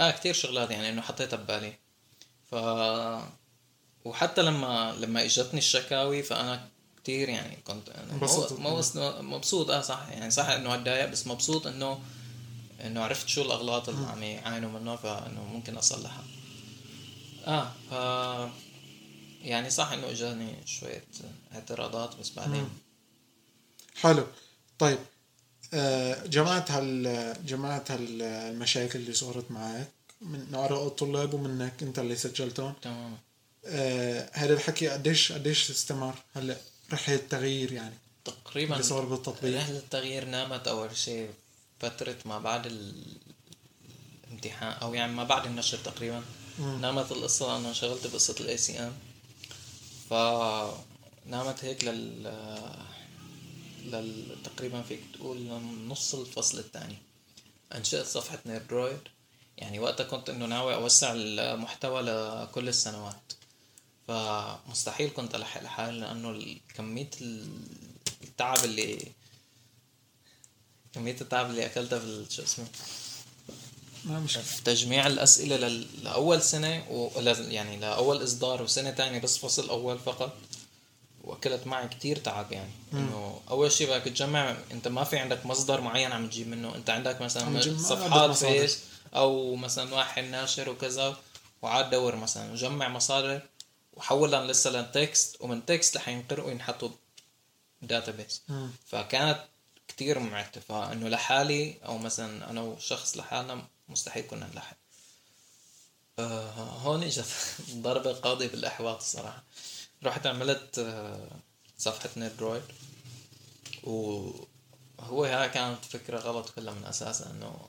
[0.00, 1.74] آه كتير شغلات يعني إنه حطيتها ببالي.
[2.50, 2.54] ف
[4.04, 6.68] وحتى لما لما إجتني الشكاوي فأنا
[7.02, 8.52] كتير يعني كنت أنا انبسطت.
[8.60, 8.82] مو-
[9.22, 9.70] مبسوط.
[9.70, 10.08] آه صح.
[10.08, 12.00] يعني صح إنه اتضايق بس مبسوط انه
[12.84, 16.24] إنه عرفت شو الأغلاط اللي عم يعانوا منها فإنه ممكن أصلحها.
[17.46, 17.92] آه ف
[19.42, 21.04] يعني صح إنه إجاني شوية
[21.54, 22.68] اعتراضات بس بعدين.
[24.00, 24.26] حلو.
[24.78, 24.98] طيب
[26.26, 29.88] جمعت هال جمعت هالمشاكل اللي صارت معك
[30.20, 32.74] من آراء الطلاب ومنك انت اللي سجلتهم.
[32.82, 33.16] تمام.
[33.66, 36.56] آه، هذا الحكي قديش قديش استمر؟ هلا
[36.92, 39.56] رحلة التغيير يعني تقريبا اللي صار بالتطبيق.
[39.60, 41.30] رحلة التغيير نامت أول شيء
[41.80, 43.16] فترة ما بعد ال-
[44.28, 46.22] الامتحان أو يعني ما بعد النشر تقريبا.
[46.58, 46.80] مم.
[46.80, 48.92] نامت القصة لأنه انشغلت بقصة ال ACM
[50.10, 52.26] فنامت هيك لل
[53.90, 55.46] لل تقريبا فيك تقول
[55.88, 56.96] نص الفصل الثاني.
[57.74, 58.98] أنشأت صفحة Nerdroid
[59.58, 63.32] يعني وقتها كنت إنه ناوي أوسع المحتوى لكل السنوات.
[64.08, 67.60] فمستحيل كنت ألحق لحالي لأنه كمية ال-
[68.22, 68.98] التعب اللي
[70.92, 72.66] كمية التعب اللي أكلتها في شو اسمه؟
[74.04, 74.42] ما مشكلة.
[74.42, 75.56] في تجميع الأسئلة
[76.02, 77.10] لأول سنة و...
[77.26, 80.32] يعني لأول إصدار وسنة تانية بس فصل أول فقط.
[81.26, 82.70] وأكلت معي كتير تعب يعني.
[82.92, 86.74] إنه أول شيء بدك تجمع أنت ما في عندك مصدر معين عم تجيب منه.
[86.74, 88.30] أنت عندك مثلا صفحات.
[88.60, 88.78] فيس
[89.14, 91.16] أو مثلا واحد ناشر وكذا
[91.62, 92.52] وعاد دور مثلا.
[92.52, 93.40] وجمع مصادر
[93.92, 96.88] وحولهم لسه ل text ومن text رح ينقرأوا ينحطوا
[97.82, 98.42] database.
[98.86, 99.38] فكانت
[99.88, 104.76] كتير ممعتة فإنه لحالي أو مثلا أنا وشخص لحالنا مستحيل كنا نلحق.
[106.18, 106.50] آه
[106.82, 107.24] هون إجت
[107.74, 109.42] ضربة قاضية بالاحباط الصراحة.
[110.04, 111.28] رحت عملت آه
[111.78, 112.62] صفحة نيردرويد
[113.82, 117.68] وهو هاي كانت فكرة غلط كلها من أساسها إنه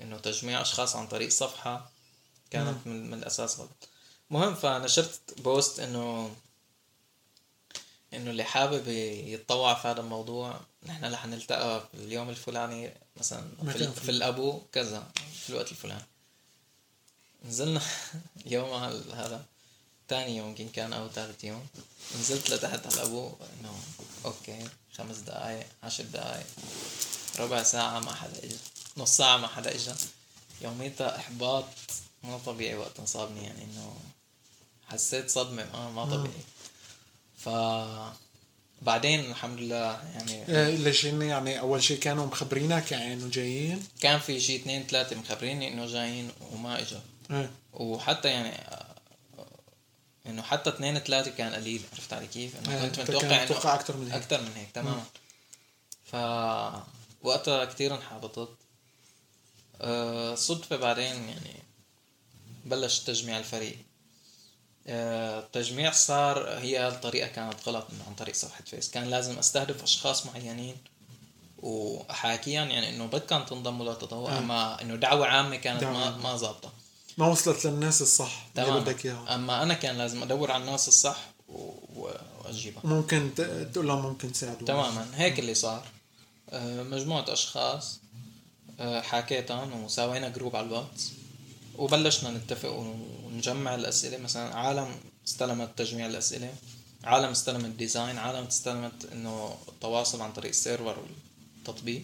[0.00, 1.90] إنه تجميع أشخاص عن طريق صفحة
[2.50, 3.88] كانت من, من الأساس غلط.
[4.30, 6.36] مهم فنشرت بوست إنه
[8.14, 13.92] إنه اللي حابب يتطوع في هذا الموضوع نحن رح نلتقى في اليوم الفلاني مثلا في,
[13.92, 15.08] في الأبو كذا
[15.42, 16.04] في الوقت الفلاني.
[17.44, 17.80] نزلنا
[18.46, 19.44] يوم هال- هذا.
[20.08, 21.66] تاني يوم يمكن كان أو ثالث يوم.
[22.20, 23.72] نزلت لتحت على الأبو إنه
[24.24, 26.46] أوكي خمس دقايق عشر دقايق
[27.38, 28.56] ربع ساعة ما حدا اجى
[28.96, 29.92] نص ساعة ما حدا اجى
[30.60, 31.64] يوميتها إحباط
[32.22, 33.96] مو طبيعي وقت انصابني يعني إنه
[34.88, 36.44] حسيت صدمة ما طبيعي.
[37.38, 37.48] ف
[38.82, 44.20] بعدين الحمد لله يعني آه، ليش يعني أول شيء كانوا مخبرينك؟ يعني إنه جايين؟ كان
[44.20, 47.50] في شي اثنين ثلاثة مخبريني إنه جايين وما اجوا إيه.
[47.72, 48.52] وحتى يعني
[50.28, 53.44] إنه حتى اثنين ثلاثة كان قليل عرفت علي كيف؟ إنه إيه، كنت متوقع كان إنه
[53.44, 54.22] متوقع أكتر من هيك.
[54.22, 55.04] أكثر من هيك تماما
[56.04, 56.16] ف
[57.22, 58.48] وقتها كثير انحبطت
[59.80, 61.62] أه صدفة بعدين يعني
[62.64, 63.76] بلش تجميع الفريق
[64.86, 70.26] أه التجميع صار هي الطريقة كانت غلط عن طريق صفحة فيس كان لازم أستهدف أشخاص
[70.26, 70.76] معينين
[71.58, 74.38] واحاكيهم يعني إنه بدكم تنضموا للتطوع آه.
[74.38, 76.16] أما إنه دعوة عامة كانت دعوة ما.
[76.16, 76.72] ما ظابطة
[77.18, 79.34] ما وصلت للناس الصح اللي بدك إياها.
[79.34, 81.70] أما أنا كان لازم أدور على الناس الصح و...
[81.96, 82.80] وأجيبها.
[82.84, 83.40] ممكن ت-
[83.72, 85.06] تقول لهم ممكن تساعدوا تماما.
[85.14, 85.84] هيك اللي صار.
[86.50, 88.00] آه، مجموعة أشخاص
[88.80, 91.12] آه، حكيتهم وسوينا group على الواتس
[91.78, 94.18] وبلشنا نتفق ونجمع الأسئلة.
[94.18, 94.88] مثلا عالم
[95.28, 96.54] استلمت تجميع الأسئلة
[97.04, 100.96] عالم استلمت design عالم استلمت إنه التواصل عن طريق ال server
[101.58, 102.02] والتطبيق.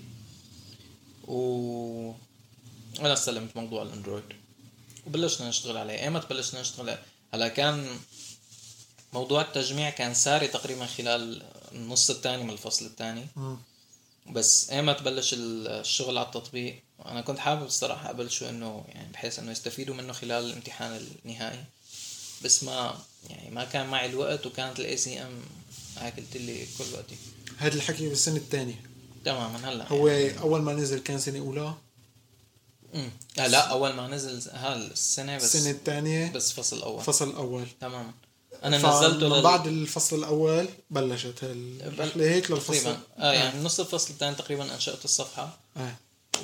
[1.28, 2.12] و
[3.00, 4.24] أنا استلمت موضوع الأندرويد.
[5.06, 6.02] وبلشنا نشتغل عليه.
[6.02, 7.02] ايمت بلشنا نشتغل عليه.
[7.34, 7.86] هلا كان
[9.12, 13.26] موضوع التجميع كان ساري تقريبا خلال النص الثاني من الفصل الثاني.
[14.30, 19.50] بس ايمت تبلش الشغل على التطبيق أنا كنت حابب الصراحة ابلشه إنه يعني بحيث إنه
[19.50, 21.64] يستفيدوا منه خلال الامتحان النهائي.
[22.44, 22.98] بس ما
[23.30, 25.42] يعني ما كان معي الوقت وكانت ال ACM
[25.98, 27.16] اكلت لي كل وقتي.
[27.58, 28.82] هذا الحكي بالسنة الثانية.
[29.24, 30.08] تماما هلا هو
[30.40, 31.74] أول ما نزل كان سنة أولى؟
[32.94, 36.32] امم آه لا أول ما نزل هالسنه بس السنة الثانية.
[36.32, 37.66] بس فصل اول الفصل الأول.
[37.80, 38.12] تماما
[38.64, 39.42] أنا نزلته لل...
[39.42, 42.72] بعد الفصل الأول بلشت الرحلة هيك للفصل.
[42.82, 43.00] تقريبا.
[43.18, 45.58] آه يعني نص الفصل الثاني تقريبا انشات الصفحة.
[45.76, 45.94] آه.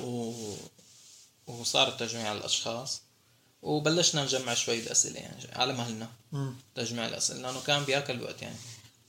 [0.03, 0.33] و...
[1.47, 3.01] وصار التجميع على الأشخاص.
[3.61, 6.09] وبلشنا نجمع شوية أسئلة يعني على مهلنا.
[6.31, 6.53] مم.
[6.75, 8.55] تجميع الأسئلة لأنه كان بيأكل وقت يعني.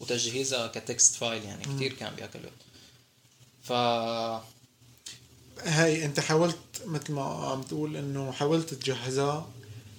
[0.01, 2.63] وتجهيزها ك text file يعني كتير كان بيأكل وقت.
[3.63, 3.73] ف
[5.65, 9.49] هاي انت حاولت مثل ما عم تقول انه حاولت تجهزها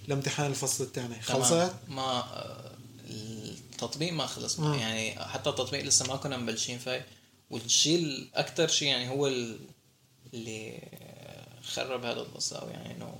[0.07, 1.15] لامتحان الفصل الثاني.
[1.27, 1.41] تمام.
[1.43, 2.71] خلصت؟ ما آه،
[3.09, 4.59] التطبيق ما خلص.
[4.59, 4.73] مم.
[4.73, 7.05] يعني حتى التطبيق لسه ما كنا مبلشين فيه.
[7.49, 9.59] والشيء الأكثر شيء يعني هو ال-
[10.33, 10.79] اللي
[11.73, 13.15] خرب هذا القصة أو يعني إنه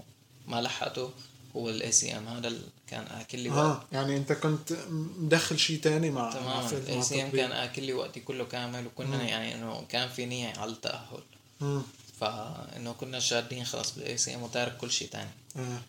[0.47, 1.09] ما لحقته
[1.55, 2.53] هو ال ACM هذا
[2.87, 3.57] كان آكل لي وقت.
[3.59, 4.73] آه يعني أنت كنت
[5.19, 7.29] مدخل شيء تاني مع مع ال ACM.
[7.31, 8.87] كان آكل لي وقتي كله كامل.
[8.87, 11.23] وكنا يعني إنه كان في نية على التأهل.
[11.61, 11.81] مم.
[12.21, 15.81] فإنه كنا شادين خلاص بال ACM وتارك كل شيء تاني آه.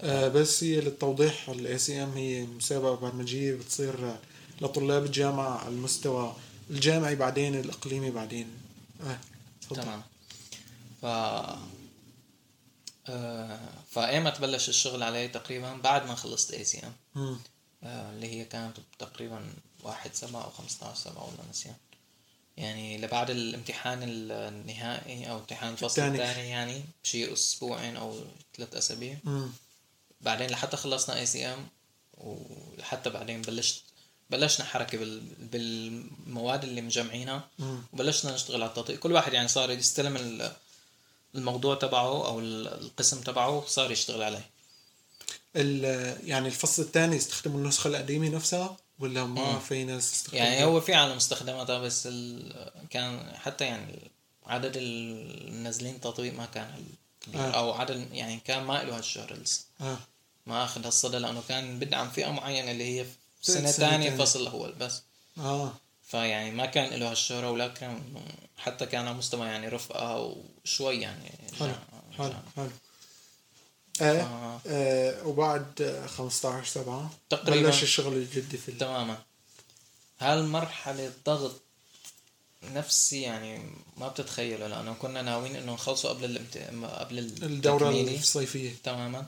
[0.00, 4.18] آه بس هي للتوضيح ال ACM هي مسابقة برمجية بتصير آه،
[4.60, 6.36] لطلاب الجامعة على المستوى
[6.70, 8.48] الجامعي بعدين الإقليمي بعدين
[9.62, 9.82] تفضل.
[9.82, 10.02] تمام
[11.02, 11.06] ف
[13.08, 13.58] آه
[13.90, 17.38] فأيمت بلش الشغل عليه تقريبا بعد ما خلصت ACM.
[17.84, 19.52] اللي هي كانت تقريبا
[19.82, 21.74] واحد سبعة خمسة عشر سبعة ولا نسيان
[22.60, 26.22] يعني لبعد الامتحان النهائي أو امتحان الفصل الثاني.
[26.30, 28.20] الثاني يعني بشي أسبوعين أو
[28.56, 29.48] ثلاث أسابيع مم.
[30.20, 31.66] بعدين لحتى خلصنا ACM
[32.18, 33.82] ولحتى بعدين بلشت
[34.30, 35.20] بلشنا حركة بال...
[35.52, 37.48] بالمواد اللي مجمعينها.
[37.92, 40.52] وبلشنا نشتغل على التطبيق كل واحد يعني صار يستلم ال-
[41.34, 44.50] الموضوع تبعه أو ال- القسم تبعه صار يشتغل عليه
[45.56, 49.58] ال- يعني الفصل الثاني استخدموا النسخة القديمه نفسها ولا ما مم.
[49.60, 52.52] في ناس استخدموا يعني هو في عالم استخدمتها بس ال...
[52.90, 54.10] كان حتى يعني
[54.46, 56.84] عدد النازلين تطبيق ما كان
[57.26, 57.50] كبير آه.
[57.50, 59.98] أو عدد يعني كان ما له هالشهر لسه آه
[60.46, 63.06] ما أخذ هالصدى لأنه كان بدعم فئة معينة اللي هي
[63.42, 63.70] سنة.
[63.70, 65.02] ثانية فصل اول بس
[65.38, 65.72] آه
[66.06, 67.98] فيعني ما كان له هالشهرة ولكن
[68.58, 70.34] حتى كان على مستوى يعني رفقة
[70.64, 71.78] وشوي يعني حلو جا-
[72.18, 72.42] حلو جا.
[72.56, 72.70] حلو
[74.02, 74.20] آه.
[74.22, 74.60] آه.
[74.66, 75.26] آه.
[75.26, 77.68] وبعد آه، 15 7 تقريباً.
[77.70, 79.18] بلش الشغل الجدي في تماما
[80.20, 81.60] هالمرحلة ضغط
[82.62, 83.62] نفسي يعني
[83.96, 86.58] ما بتتخيله لأنه كنا ناويين إنه نخلصه قبل الامت...
[86.84, 87.90] قبل الدورة.
[88.18, 89.26] الصيفية تماما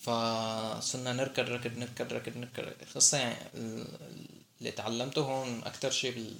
[0.00, 3.86] فصرنا نركض ركض نركض ركض نركض خاصة يعني ال-
[4.60, 6.34] اللي تعلمته هون أكتر شيء.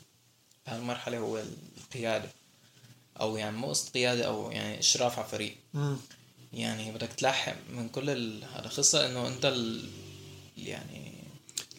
[0.67, 1.43] بهالمرحلة هو
[1.79, 2.29] القيادة
[3.21, 5.57] أو يعني مو قصة قيادة أو يعني إشراف على فريق.
[6.53, 8.45] يعني بدك تلحق من كل ال...
[8.55, 9.88] هذا خاصة إنه أنت ال...
[10.57, 11.12] يعني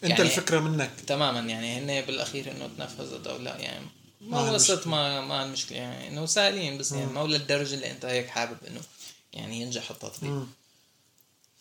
[0.04, 3.86] أنت يعني الفكرة منك تماما يعني هن بالأخير إنه تنفذت أو لا يعني
[4.20, 4.80] ما مشكلة.
[4.86, 7.12] ما ما المشكلة يعني إنه سائلين بس يعني.
[7.12, 8.80] ما للدرجة اللي أنت هيك حابب إنه
[9.32, 10.46] يعني ينجح التطبيق.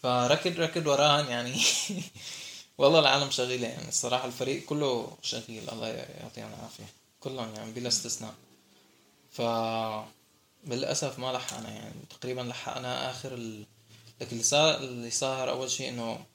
[0.04, 1.62] فركض ركض وراهن يعني
[2.78, 6.84] والله العالم شغيلة يعني الصراحة الفريق كله شغيل الله يعطيهم العافية
[7.20, 8.34] كلهم يعني بلا استثناء
[9.32, 9.42] ف
[10.66, 13.66] بالأسف ما لحقنا يعني تقريبا لحقنا آخر ال...
[14.22, 16.26] لكن اللي صار اللي صار أول شيء إنه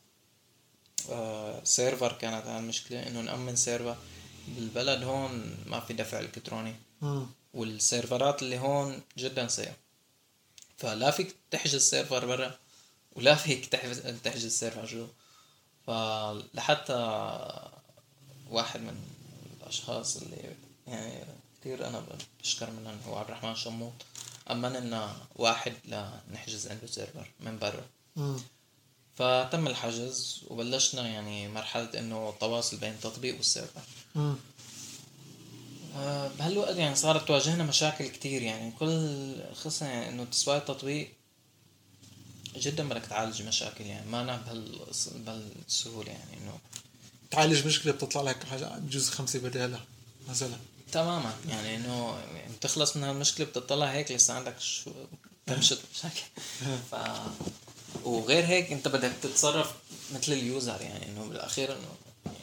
[1.11, 3.97] آه server كانت المشكلة إنه نأمن server
[4.49, 6.75] بالبلد هون ما في دفع إلكتروني.
[7.55, 9.77] والسيرفرات اللي هون جدا سيئة.
[10.77, 12.59] فلا فيك تحجز server برا
[13.13, 15.07] ولا فيك تحجز تحجز server جوا.
[15.87, 16.95] فلحتى
[18.51, 19.03] واحد من
[19.63, 21.25] الأشخاص اللي يعني
[21.61, 22.05] كثير أنا
[22.41, 23.93] بشكر منهم هو عبد الرحمن شموط
[24.51, 27.85] أمن لنا واحد لنحجز عنده server من برا.
[29.17, 33.81] فتم الحجز وبلشنا يعني مرحلة إنه التواصل بين التطبيق وال server.
[35.97, 38.73] آه، بهالوقت يعني صارت تواجهنا مشاكل كتير يعني.
[38.79, 41.13] كل خصوصا يعني إنه تسويق التطبيق
[42.57, 44.11] جدا بدك تعالج مشاكل يعني.
[44.11, 44.79] ما أنا بهال
[45.15, 46.59] بهالسهولة يعني إنه
[47.31, 49.85] تعالج مشكلة بتطلع لك حاجة بجوز خمسة بدالها
[50.29, 50.57] مثلا.
[50.93, 51.33] تماما.
[51.49, 54.91] يعني إنه يعني تخلص من هالمشكلة بتطلع هيك لسه عندك شو
[55.47, 56.23] تمشط مشاكل
[56.91, 56.95] ف
[58.05, 59.73] وغير هيك أنت بدك تتصرف
[60.15, 60.81] مثل اليوزر.
[60.81, 61.89] يعني إنه بالأخير إنه
[62.27, 62.39] يعني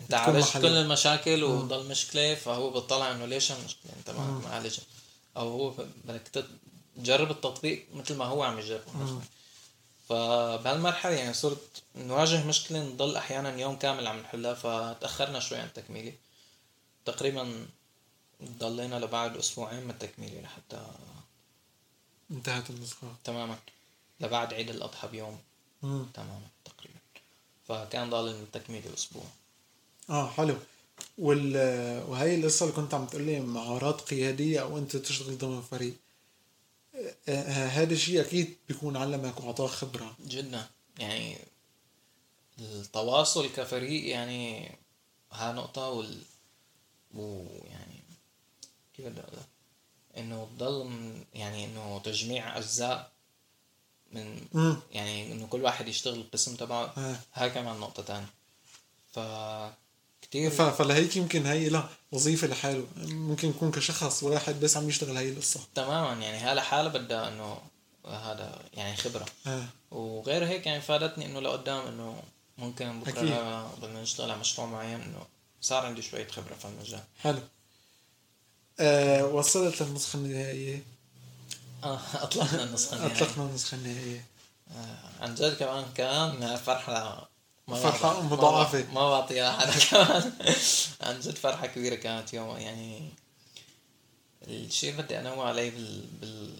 [0.00, 0.58] أنت عالجت.
[0.58, 4.84] كل المشاكل وضل مشكلة فهو بيطلع إنه ليش المشكلة أنت ما معالجها
[5.36, 6.44] أو هو بدك
[6.96, 8.80] تجرب التطبيق مثل ما هو عم يجرب.
[10.08, 16.12] فبهالمرحله يعني صرت نواجه مشكلة نضل أحيانا يوم كامل عم نحلها فتأخرنا شوي عن التكميلة.
[17.10, 17.66] تقريبا
[18.42, 20.86] ضلينا لبعد أسبوعين من التكميله لحتى
[22.30, 23.14] انتهت النسخة.
[23.24, 23.58] تماما.
[24.20, 25.38] لبعد عيد الأضحى بيوم.
[25.82, 26.06] مم.
[26.14, 26.98] تماما تقريبا.
[27.68, 29.24] فكان ضال التكميله أسبوع
[30.10, 30.56] آه حلو.
[31.18, 31.56] وال
[32.08, 35.94] وهي القصة اللي كنت عم تقول لي مهارات قيادية أو أنت تشتغل ضمن فريق.
[36.94, 40.16] آه، آه، هذا الشيء أكيد بيكون علمك وأعطاك خبرة.
[40.26, 40.66] جدا.
[40.98, 41.38] يعني
[42.58, 44.72] التواصل كفريق يعني
[45.32, 46.22] ها نقطة وال
[47.14, 48.00] ويعني
[48.96, 49.38] كيف بدي أقول
[50.16, 50.90] إنه تضل
[51.34, 53.10] يعني إنه تجميع أجزاء
[54.12, 54.46] من.
[54.92, 57.16] يعني إنه كل واحد يشتغل القسم تبعه آه.
[57.34, 58.26] هاي كمان نقطة تانية
[59.12, 59.18] ف
[60.22, 65.16] كتير ف- فلهيك يمكن هي لا وظيفة لحاله ممكن يكون كشخص واحد بس عم يشتغل
[65.16, 67.58] هي القصة تماما يعني هاي لحالها بدها إنه
[68.06, 69.64] هذا يعني خبرة آه.
[69.90, 72.22] وغير هيك يعني فادتني إنه لقدام إنه
[72.58, 75.26] ممكن بكرة بدنا نشتغل على مشروع معين إنه
[75.60, 77.00] صار عندي شوية خبرة في المجال.
[77.22, 77.40] حلو.
[78.80, 80.82] آه وصلت للنسخة النهائية؟
[81.84, 83.16] آه أطلقنا النسخة النهائية.
[83.22, 84.26] أطلقنا النسخة النهائية.
[84.76, 87.28] آه عن جد كمان كان فرحة
[87.68, 88.84] ما فرحة بعطي- مضاعفة.
[88.92, 90.32] ما بعطيها حدا كمان.
[91.00, 93.08] عن جد فرحة كبيرة كانت يوم يعني
[94.48, 96.54] الشيء اللي بدي انوه عليه بال, بال...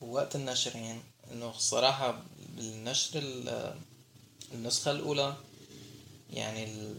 [0.00, 1.00] بوقت النشر يعني
[1.32, 2.22] إنه الصراحة
[2.56, 3.74] بالنشر ال-
[4.54, 5.36] النسخة الأولى
[6.30, 6.96] يعني ال...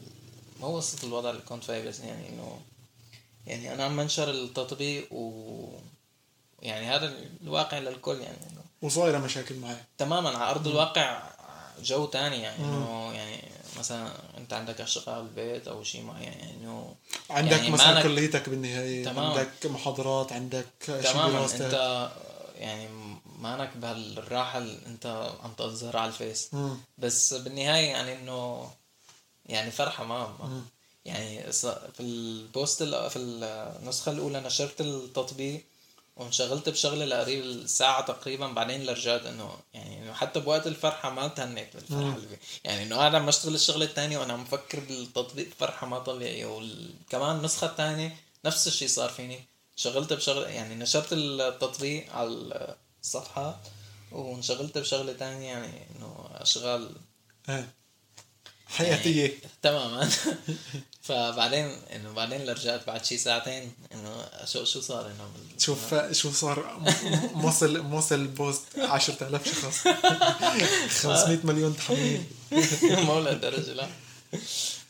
[0.60, 2.60] ما وصلت الوضع اللي كنت فيه بس يعني إنه
[3.48, 5.69] يعني أنا عم منشر التطبيق و
[6.62, 9.76] يعني هذا الواقع للكل يعني إنه وصايرة مشاكل معي.
[9.98, 11.30] تماما على أرض الواقع
[11.84, 13.43] جو تاني يعني إنه يعني
[13.80, 16.95] مثلا أنت عندك اشغال بالبيت أو شيء معين يعني إنه
[17.30, 19.32] عندك يعني مثلا كليتك بالنهاية تمام.
[19.32, 21.45] عندك محاضرات عندك تماما.
[21.45, 22.10] أنت
[22.56, 22.89] يعني
[23.39, 26.54] مانك بهالراحة اللي أنت عم تظهرها على الفيس.
[26.54, 26.78] مم.
[26.98, 28.69] بس بالنهاية يعني إنه
[29.49, 30.62] يعني فرحة ما, ما
[31.05, 35.63] يعني في ال post ال- في النسخة الأولى نشرت التطبيق
[36.15, 41.27] وانشغلت بشغله لقريب الساعة تقريبا بعدين اللي رجعت إنه يعني إنه حتى بوقت الفرحة ما
[41.27, 42.38] تهنيت بالفرحة اللي.
[42.63, 47.35] يعني إنه أنا عم أشتغل الشغلة الثانية وأنا عم بفكر بالتطبيق فرحة ما طبيعية وكمان
[47.35, 49.39] النسخة الثانية نفس الشيء صار فيني
[49.75, 52.29] شغلت بشغلة يعني نشرت التطبيق على
[53.03, 53.57] الصفحات
[54.12, 56.91] وانشغلت بشغلة تانية يعني إنه أشغال
[57.49, 57.65] آه.
[58.69, 59.21] حياتية.
[59.23, 60.10] يعني تماما.
[61.01, 66.79] فبعدين إنه بعدين رجعت بعد شي ساعتين إنه شو شو صار إنه شوف شو صار؟
[67.34, 69.88] موصل موصل البوست 10000 شخص.
[71.03, 72.23] 500 مليون تحميل.
[73.05, 73.88] مو لهالدرجة لا.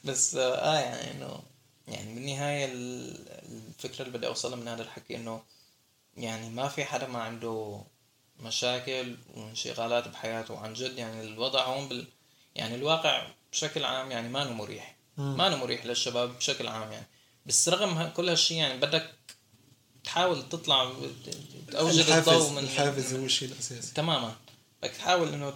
[0.04, 1.40] بس آه يعني إنه
[1.88, 3.30] يعني بالنهاية ال-
[3.78, 5.42] الفكرة اللي بدي أوصلها من هذا الحكي إنه
[6.18, 7.82] يعني ما في حدا ما عنده
[8.40, 10.58] مشاكل وانشغالات بحياته.
[10.58, 12.08] عن جد يعني الوضع هون بال
[12.56, 14.96] يعني الواقع بشكل عام يعني ما مريح.
[15.18, 17.08] ما مريح للشباب بشكل عام يعني.
[17.46, 19.12] بس رغم كل هالشيء يعني بدك
[20.04, 20.94] تحاول تطلع
[21.72, 23.94] توجد الضوء من الحافز هو الشيء الأساسي.
[23.94, 24.36] تماما.
[24.82, 25.54] بدك تحاول إنه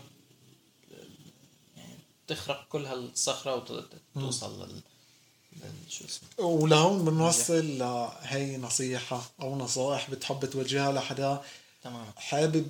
[1.75, 1.97] يعني
[2.27, 3.83] تخرق كل هالصخرة
[4.15, 4.81] وتوصل لل...
[5.89, 11.41] شو اسمه؟ ولهون بنوصل لهي نصيحة أو نصائح بتحب توجهها لحدا.
[11.83, 12.13] تماما.
[12.15, 12.69] حابب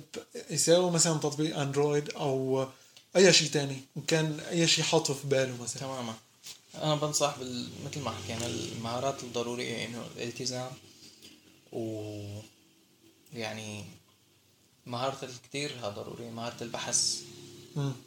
[0.50, 2.66] يساوي مثلا تطبيق أندرويد أو
[3.16, 5.80] أي شيء تاني؟ إن كان أي شيء حاطه في باله مثلا.
[5.82, 6.14] تماما.
[6.74, 7.68] أنا بنصح بال...
[7.86, 10.70] مثل ما حكينا المهارات الضرورية إنه الالتزام
[11.72, 12.02] و
[13.32, 13.84] يعني
[14.86, 16.30] مهارة الكتير ها ضرورية.
[16.30, 17.20] مهارة البحث.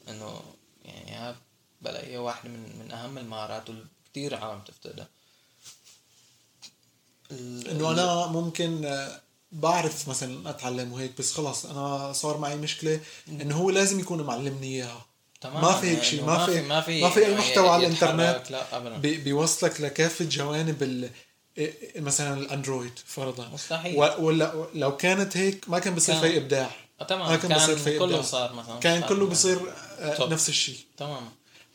[0.07, 0.41] إنه
[0.85, 1.35] يعني ها
[1.81, 5.07] بلا هي واحدة من من أهم المهارات وكتير عالم تفتقدها
[7.31, 8.81] ال- إنه أنا ممكن
[9.51, 14.67] بعرف مثلا أتعلم وهيك بس خلص أنا صار معي مشكلة إنه هو لازم يكون معلمني
[14.67, 15.05] إياها
[15.41, 17.69] تمام ما في هيك يعني شيء ما في ما في ما في أي يعني محتوى
[17.69, 21.09] على الإنترنت لا ابدا بيوصلك لكافة جوانب ال
[21.95, 23.97] مثلا الأندرويد فرضا مستحيل.
[24.19, 26.69] ولا لو كانت هيك ما كان بصير في إبداع
[27.01, 29.29] آه، تمام ما كان كان بصير في كله إبداع صار مثلا كان صار كله يعني.
[29.31, 29.59] بصير
[29.99, 30.33] آه، طب.
[30.33, 31.21] نفس الشيء تمام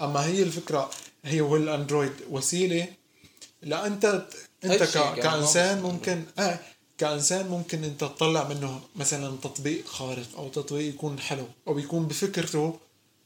[0.00, 0.90] أما هي الفكرة
[1.24, 2.86] هي هو الاندرويد وسيله
[3.62, 4.24] لا أنت.
[4.62, 5.82] كان كإنسان.
[5.82, 6.58] ممكن آه
[7.06, 12.78] كانسان ممكن انت تطلع منه مثلا تطبيق خارق أو تطبيق يكون حلو أو يكون بفكرته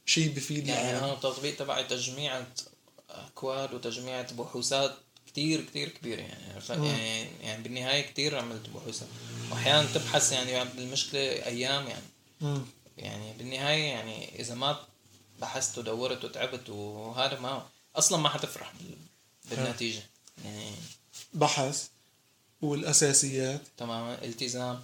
[0.05, 2.47] شيء بفيد يعني العالم أنا التطبيق تبعي تجميعة
[3.09, 4.95] أكواد وتجميعة بحوثات
[5.27, 9.07] كتير كتير كبيرة يعني؟ يعني يعني بالنهاية كتير عملت بحوثات.
[9.51, 12.05] واحيانا تبحث يعني بالمشكلة أيام يعني.
[12.41, 12.61] مم.
[12.97, 14.79] يعني بالنهاية يعني إذا ما
[15.41, 17.65] بحثت ودورت وتعبت وهذا ما
[17.95, 20.03] أصلا ما حتفرح بال- بالنتيجة.
[20.45, 20.71] يعني
[21.33, 21.87] بحث.
[22.61, 23.61] والأساسيات.
[23.77, 24.81] تماما التزام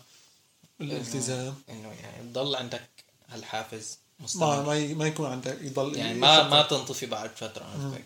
[0.81, 1.55] الالتزام.
[1.69, 2.89] انه يعني تضل عندك
[3.29, 4.63] هالحافز مستمر.
[4.63, 6.43] ما ما يكون عندك يضل يعني ما.
[6.47, 7.99] ما تنطفي بعد فترة؟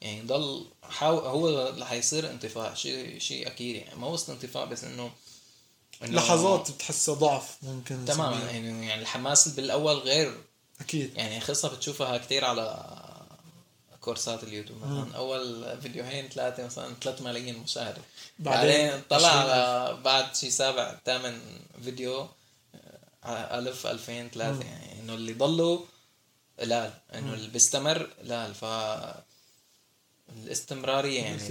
[0.00, 2.74] يعني ضل حاول هو رح يصير انطفاء.
[2.74, 4.00] شيء شيء أكيد يعني.
[4.00, 5.10] ما وصل انطفاء بس انه
[6.02, 8.50] إنه- لحظات بتحسها ضعف ممكن تماما.
[8.50, 10.38] يعني يعني الحماس بالأول غير.
[10.80, 11.16] أكيد.
[11.16, 12.94] يعني خصها بتشوفها كتير على
[14.04, 15.16] كورسات اليوتيوب مثلا.
[15.16, 18.02] أول فيديوهين ثلاثة مثلا 3 ملايين مشاهدة.
[18.38, 19.50] بعدين طلع 20,000.
[19.50, 21.40] على بعد شي سابع ثامن
[21.84, 22.28] فيديو
[23.24, 24.64] آه، ألف ألفين ثلاثة.
[24.64, 25.80] يعني إنه اللي ضلوا
[26.60, 28.64] قلال إنه اللي بيستمر قلال ف
[30.28, 31.42] الاستمرارية يعني.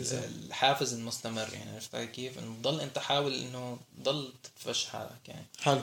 [0.48, 1.54] الحافز المستمر.
[1.54, 5.46] يعني عرفت كيف؟ إنه تضل أنت حاول إنه تضل تدفش حالك يعني.
[5.62, 5.82] حلو.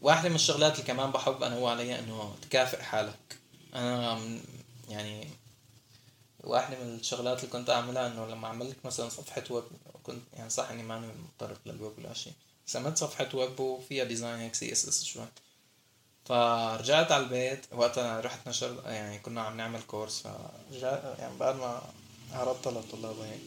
[0.00, 3.38] واحدة من الشغلات اللي كمان بحب أنوه عليها إنه تكافئ حالك.
[3.74, 4.40] أنا
[4.88, 5.28] يعني
[6.44, 9.64] واحدة من الشغلات اللي كنت أعملها إنه لما عملت مثلا صفحة ويب
[10.02, 12.32] كنت يعني صح إني ماني متطرف للويب ولا شيء
[12.66, 15.24] بس عملت صفحة ويب وفيها design هيك CSS شوي.
[16.24, 21.82] فرجعت على البيت وقتها رحت نشر يعني كنا عم نعمل course فرجعت يعني بعد ما
[22.32, 23.40] عرضتها للطلاب وهيك.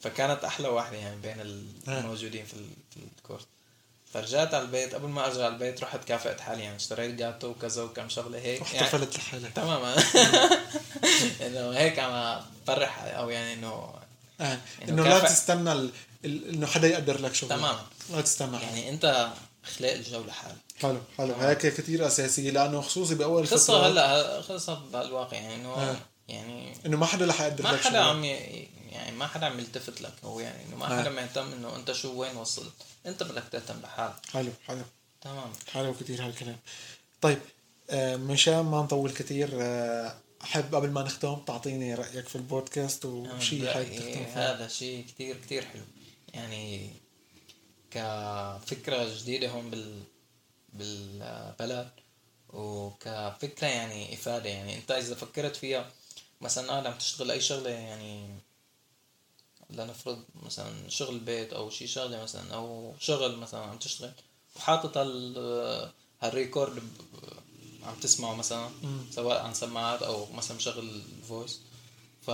[0.00, 1.40] فكانت أحلى واحدة يعني بين
[1.88, 3.46] الموجودين في ال- في ال course
[4.14, 7.82] فرجعت على البيت قبل ما أرجع على البيت رحت كافئت حالي يعني اشتريت جاتو وكذا
[7.82, 9.96] وكم شغلة هيك يعني احتفلت لحالك تماما
[11.46, 13.94] إنه هيك عم أفرح أو يعني إنه
[14.40, 14.58] آه.
[14.88, 15.18] إنه لا.
[15.20, 15.90] تستنى ال...
[16.24, 16.48] ال...
[16.48, 19.28] إنه حدا يقدر لك شغل تماما لا تستنى يعني يعني أنت
[19.76, 21.34] خلق الجو لحالك حلو حلو.
[21.34, 25.96] هيك كثير اساسيه لأنه خصوصي بأول قصة فترة هلأ قصة بهالواقع يعني إنه آه.
[26.28, 27.96] يعني إنه ما حدا رح يقدر ما لك حدا شغل.
[28.08, 31.00] عم ي- يعني ما حدا عم يلتفت لك هو يعني إنه ما آه.
[31.00, 32.72] حدا مهتم إنه أنت شو وين وصلت.
[33.06, 34.26] أنت بدك تهتم لحالك.
[34.32, 34.82] حلو حلو.
[35.20, 35.52] تمام.
[35.72, 36.56] حلو كثير هالكلام.
[37.20, 37.38] طيب
[37.90, 43.66] آه، مشان ما نطول كثير آه، أحب قبل ما نختم تعطيني رأيك في البودكاست وشيء
[43.66, 44.52] حابب تختم فيه.
[44.52, 45.82] هذا شيء كتير كتير حلو.
[46.34, 46.90] يعني
[47.90, 50.02] كفكرة جديدة هون بال
[50.72, 51.90] بالبلد
[52.48, 54.50] وكفكرة يعني إفادة.
[54.50, 55.90] يعني أنت إذا فكرت فيها
[56.40, 58.28] مثلا قاعد عم تشتغل أي شغلة يعني
[59.70, 64.12] لنفرض مثلا شغل بيت أو شي شغلة مثلا أو شغل مثلا عم تشتغل
[64.56, 65.38] وحاطط هال
[66.22, 66.82] هال record
[67.82, 68.70] عم تسمعه مثلا
[69.10, 71.60] سواء عن سماعات أو مثلا مشغل voice
[72.22, 72.30] ف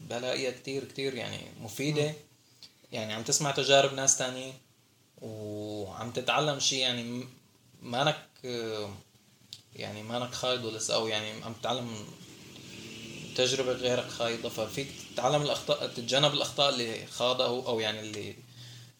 [0.00, 2.14] بلاقيها كتير كتير يعني مفيدة.
[2.92, 4.54] يعني عم تسمع تجارب ناس تانيين
[5.22, 7.24] وعم تتعلم شيء يعني
[7.82, 8.28] مانك
[9.76, 12.06] يعني مانك خايض لسه أو يعني عم تتعلم
[13.36, 18.36] تجربة غيرك خايضة ففيك تتعلم الأخطاء تتجنب الأخطاء اللي خاضها هو أو يعني اللي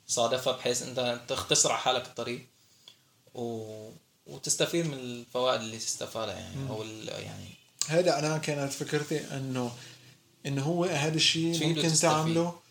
[0.06, 2.46] صادفها بحيث أنت تختصر على حالك الطريق
[3.34, 3.88] و...
[4.26, 7.08] وتستفيد من الفوائد اللي تستفادها يعني أو ال...
[7.08, 7.48] يعني
[7.88, 9.72] هذا أنا كانت فكرتي إنه
[10.46, 11.92] إنه هو هذا الشيء ممكن.
[11.94, 12.61] تعمله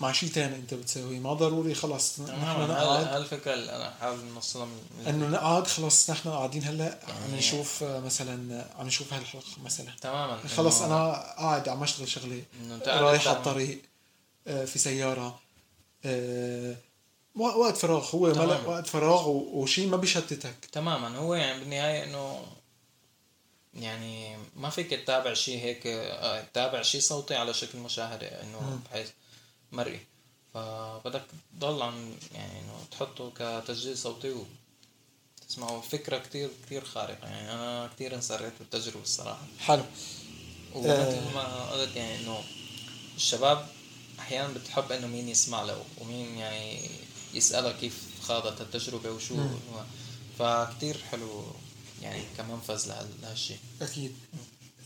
[0.00, 1.18] مع شيء تاني أنت بتسويه.
[1.18, 3.04] ما ضروري خلص نحن تماما نقعد.
[3.06, 8.00] هالفكرة اللي أنا حابب نوصلها من إنه نقعد خلص نحن قاعدين هلأ عم نشوف آه،
[8.00, 9.90] مثلا عم نشوف هالحلقة مثلا.
[10.00, 10.38] تماما.
[10.56, 12.42] خلص أنا قاعد عم أشتغل شغلة
[12.86, 13.82] رايح على الطريق
[14.46, 15.40] آه، في سيارة
[16.04, 16.76] آه،
[17.36, 18.10] وق- وقت فراغ.
[18.14, 18.48] هو تمام.
[18.48, 20.54] ملأ وقت فراغ وشيء ما بيشتتك.
[20.72, 21.18] تماما.
[21.18, 22.42] هو يعني بالنهاية إنه
[23.74, 25.82] يعني ما فيك تتابع شيء هيك
[26.52, 29.08] تتابع شيء صوتي على شكل مشاهدة إنه بحيث
[29.72, 30.00] مرئي.
[30.54, 31.22] فبدك
[31.60, 34.34] تضل عم يعني إنه تحطه كتسجيل صوتي
[35.42, 37.28] وتسمعه فكرة كتير كتير خارقة.
[37.28, 39.42] يعني أنا كتير انسريت بالتجربة الصراحة.
[39.58, 39.84] حلو.
[40.74, 42.42] ومثل ما قلت يعني إنه
[43.16, 43.68] الشباب
[44.18, 46.90] أحيانا بتحب إنه مين يسمع له ومين يعني
[47.34, 49.84] يسألها كيف خاضت التجربة وشو هو.
[50.38, 51.44] فكتير حلو
[52.02, 54.16] يعني كمنفذ لهال- لهالشيء أكيد.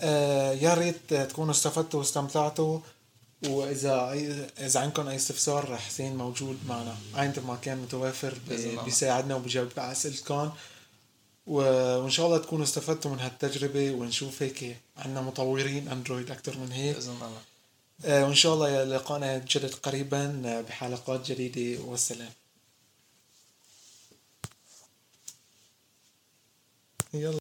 [0.03, 2.81] آه يا ريت تكونوا استفدتوا واستمتعتوا.
[3.49, 4.13] وإذا
[4.59, 6.97] إذا عندكم أي استفسار حسين موجود معنا.
[7.15, 8.39] عينته ما كان متوافر.
[8.85, 10.51] بيساعدنا وبجاوب على أسئلتكم.
[11.47, 16.97] وإن شاء الله تكونوا استفدتوا من هالتجربة ونشوف هيك عندنا مطورين أندرويد أكثر من هيك.
[16.97, 17.41] بإذن الله.
[18.05, 21.83] آه وإن شاء الله لقانا جدد قريبا آه، بحلقات جديدة.
[21.83, 22.31] والسلام.
[27.15, 27.33] يلا.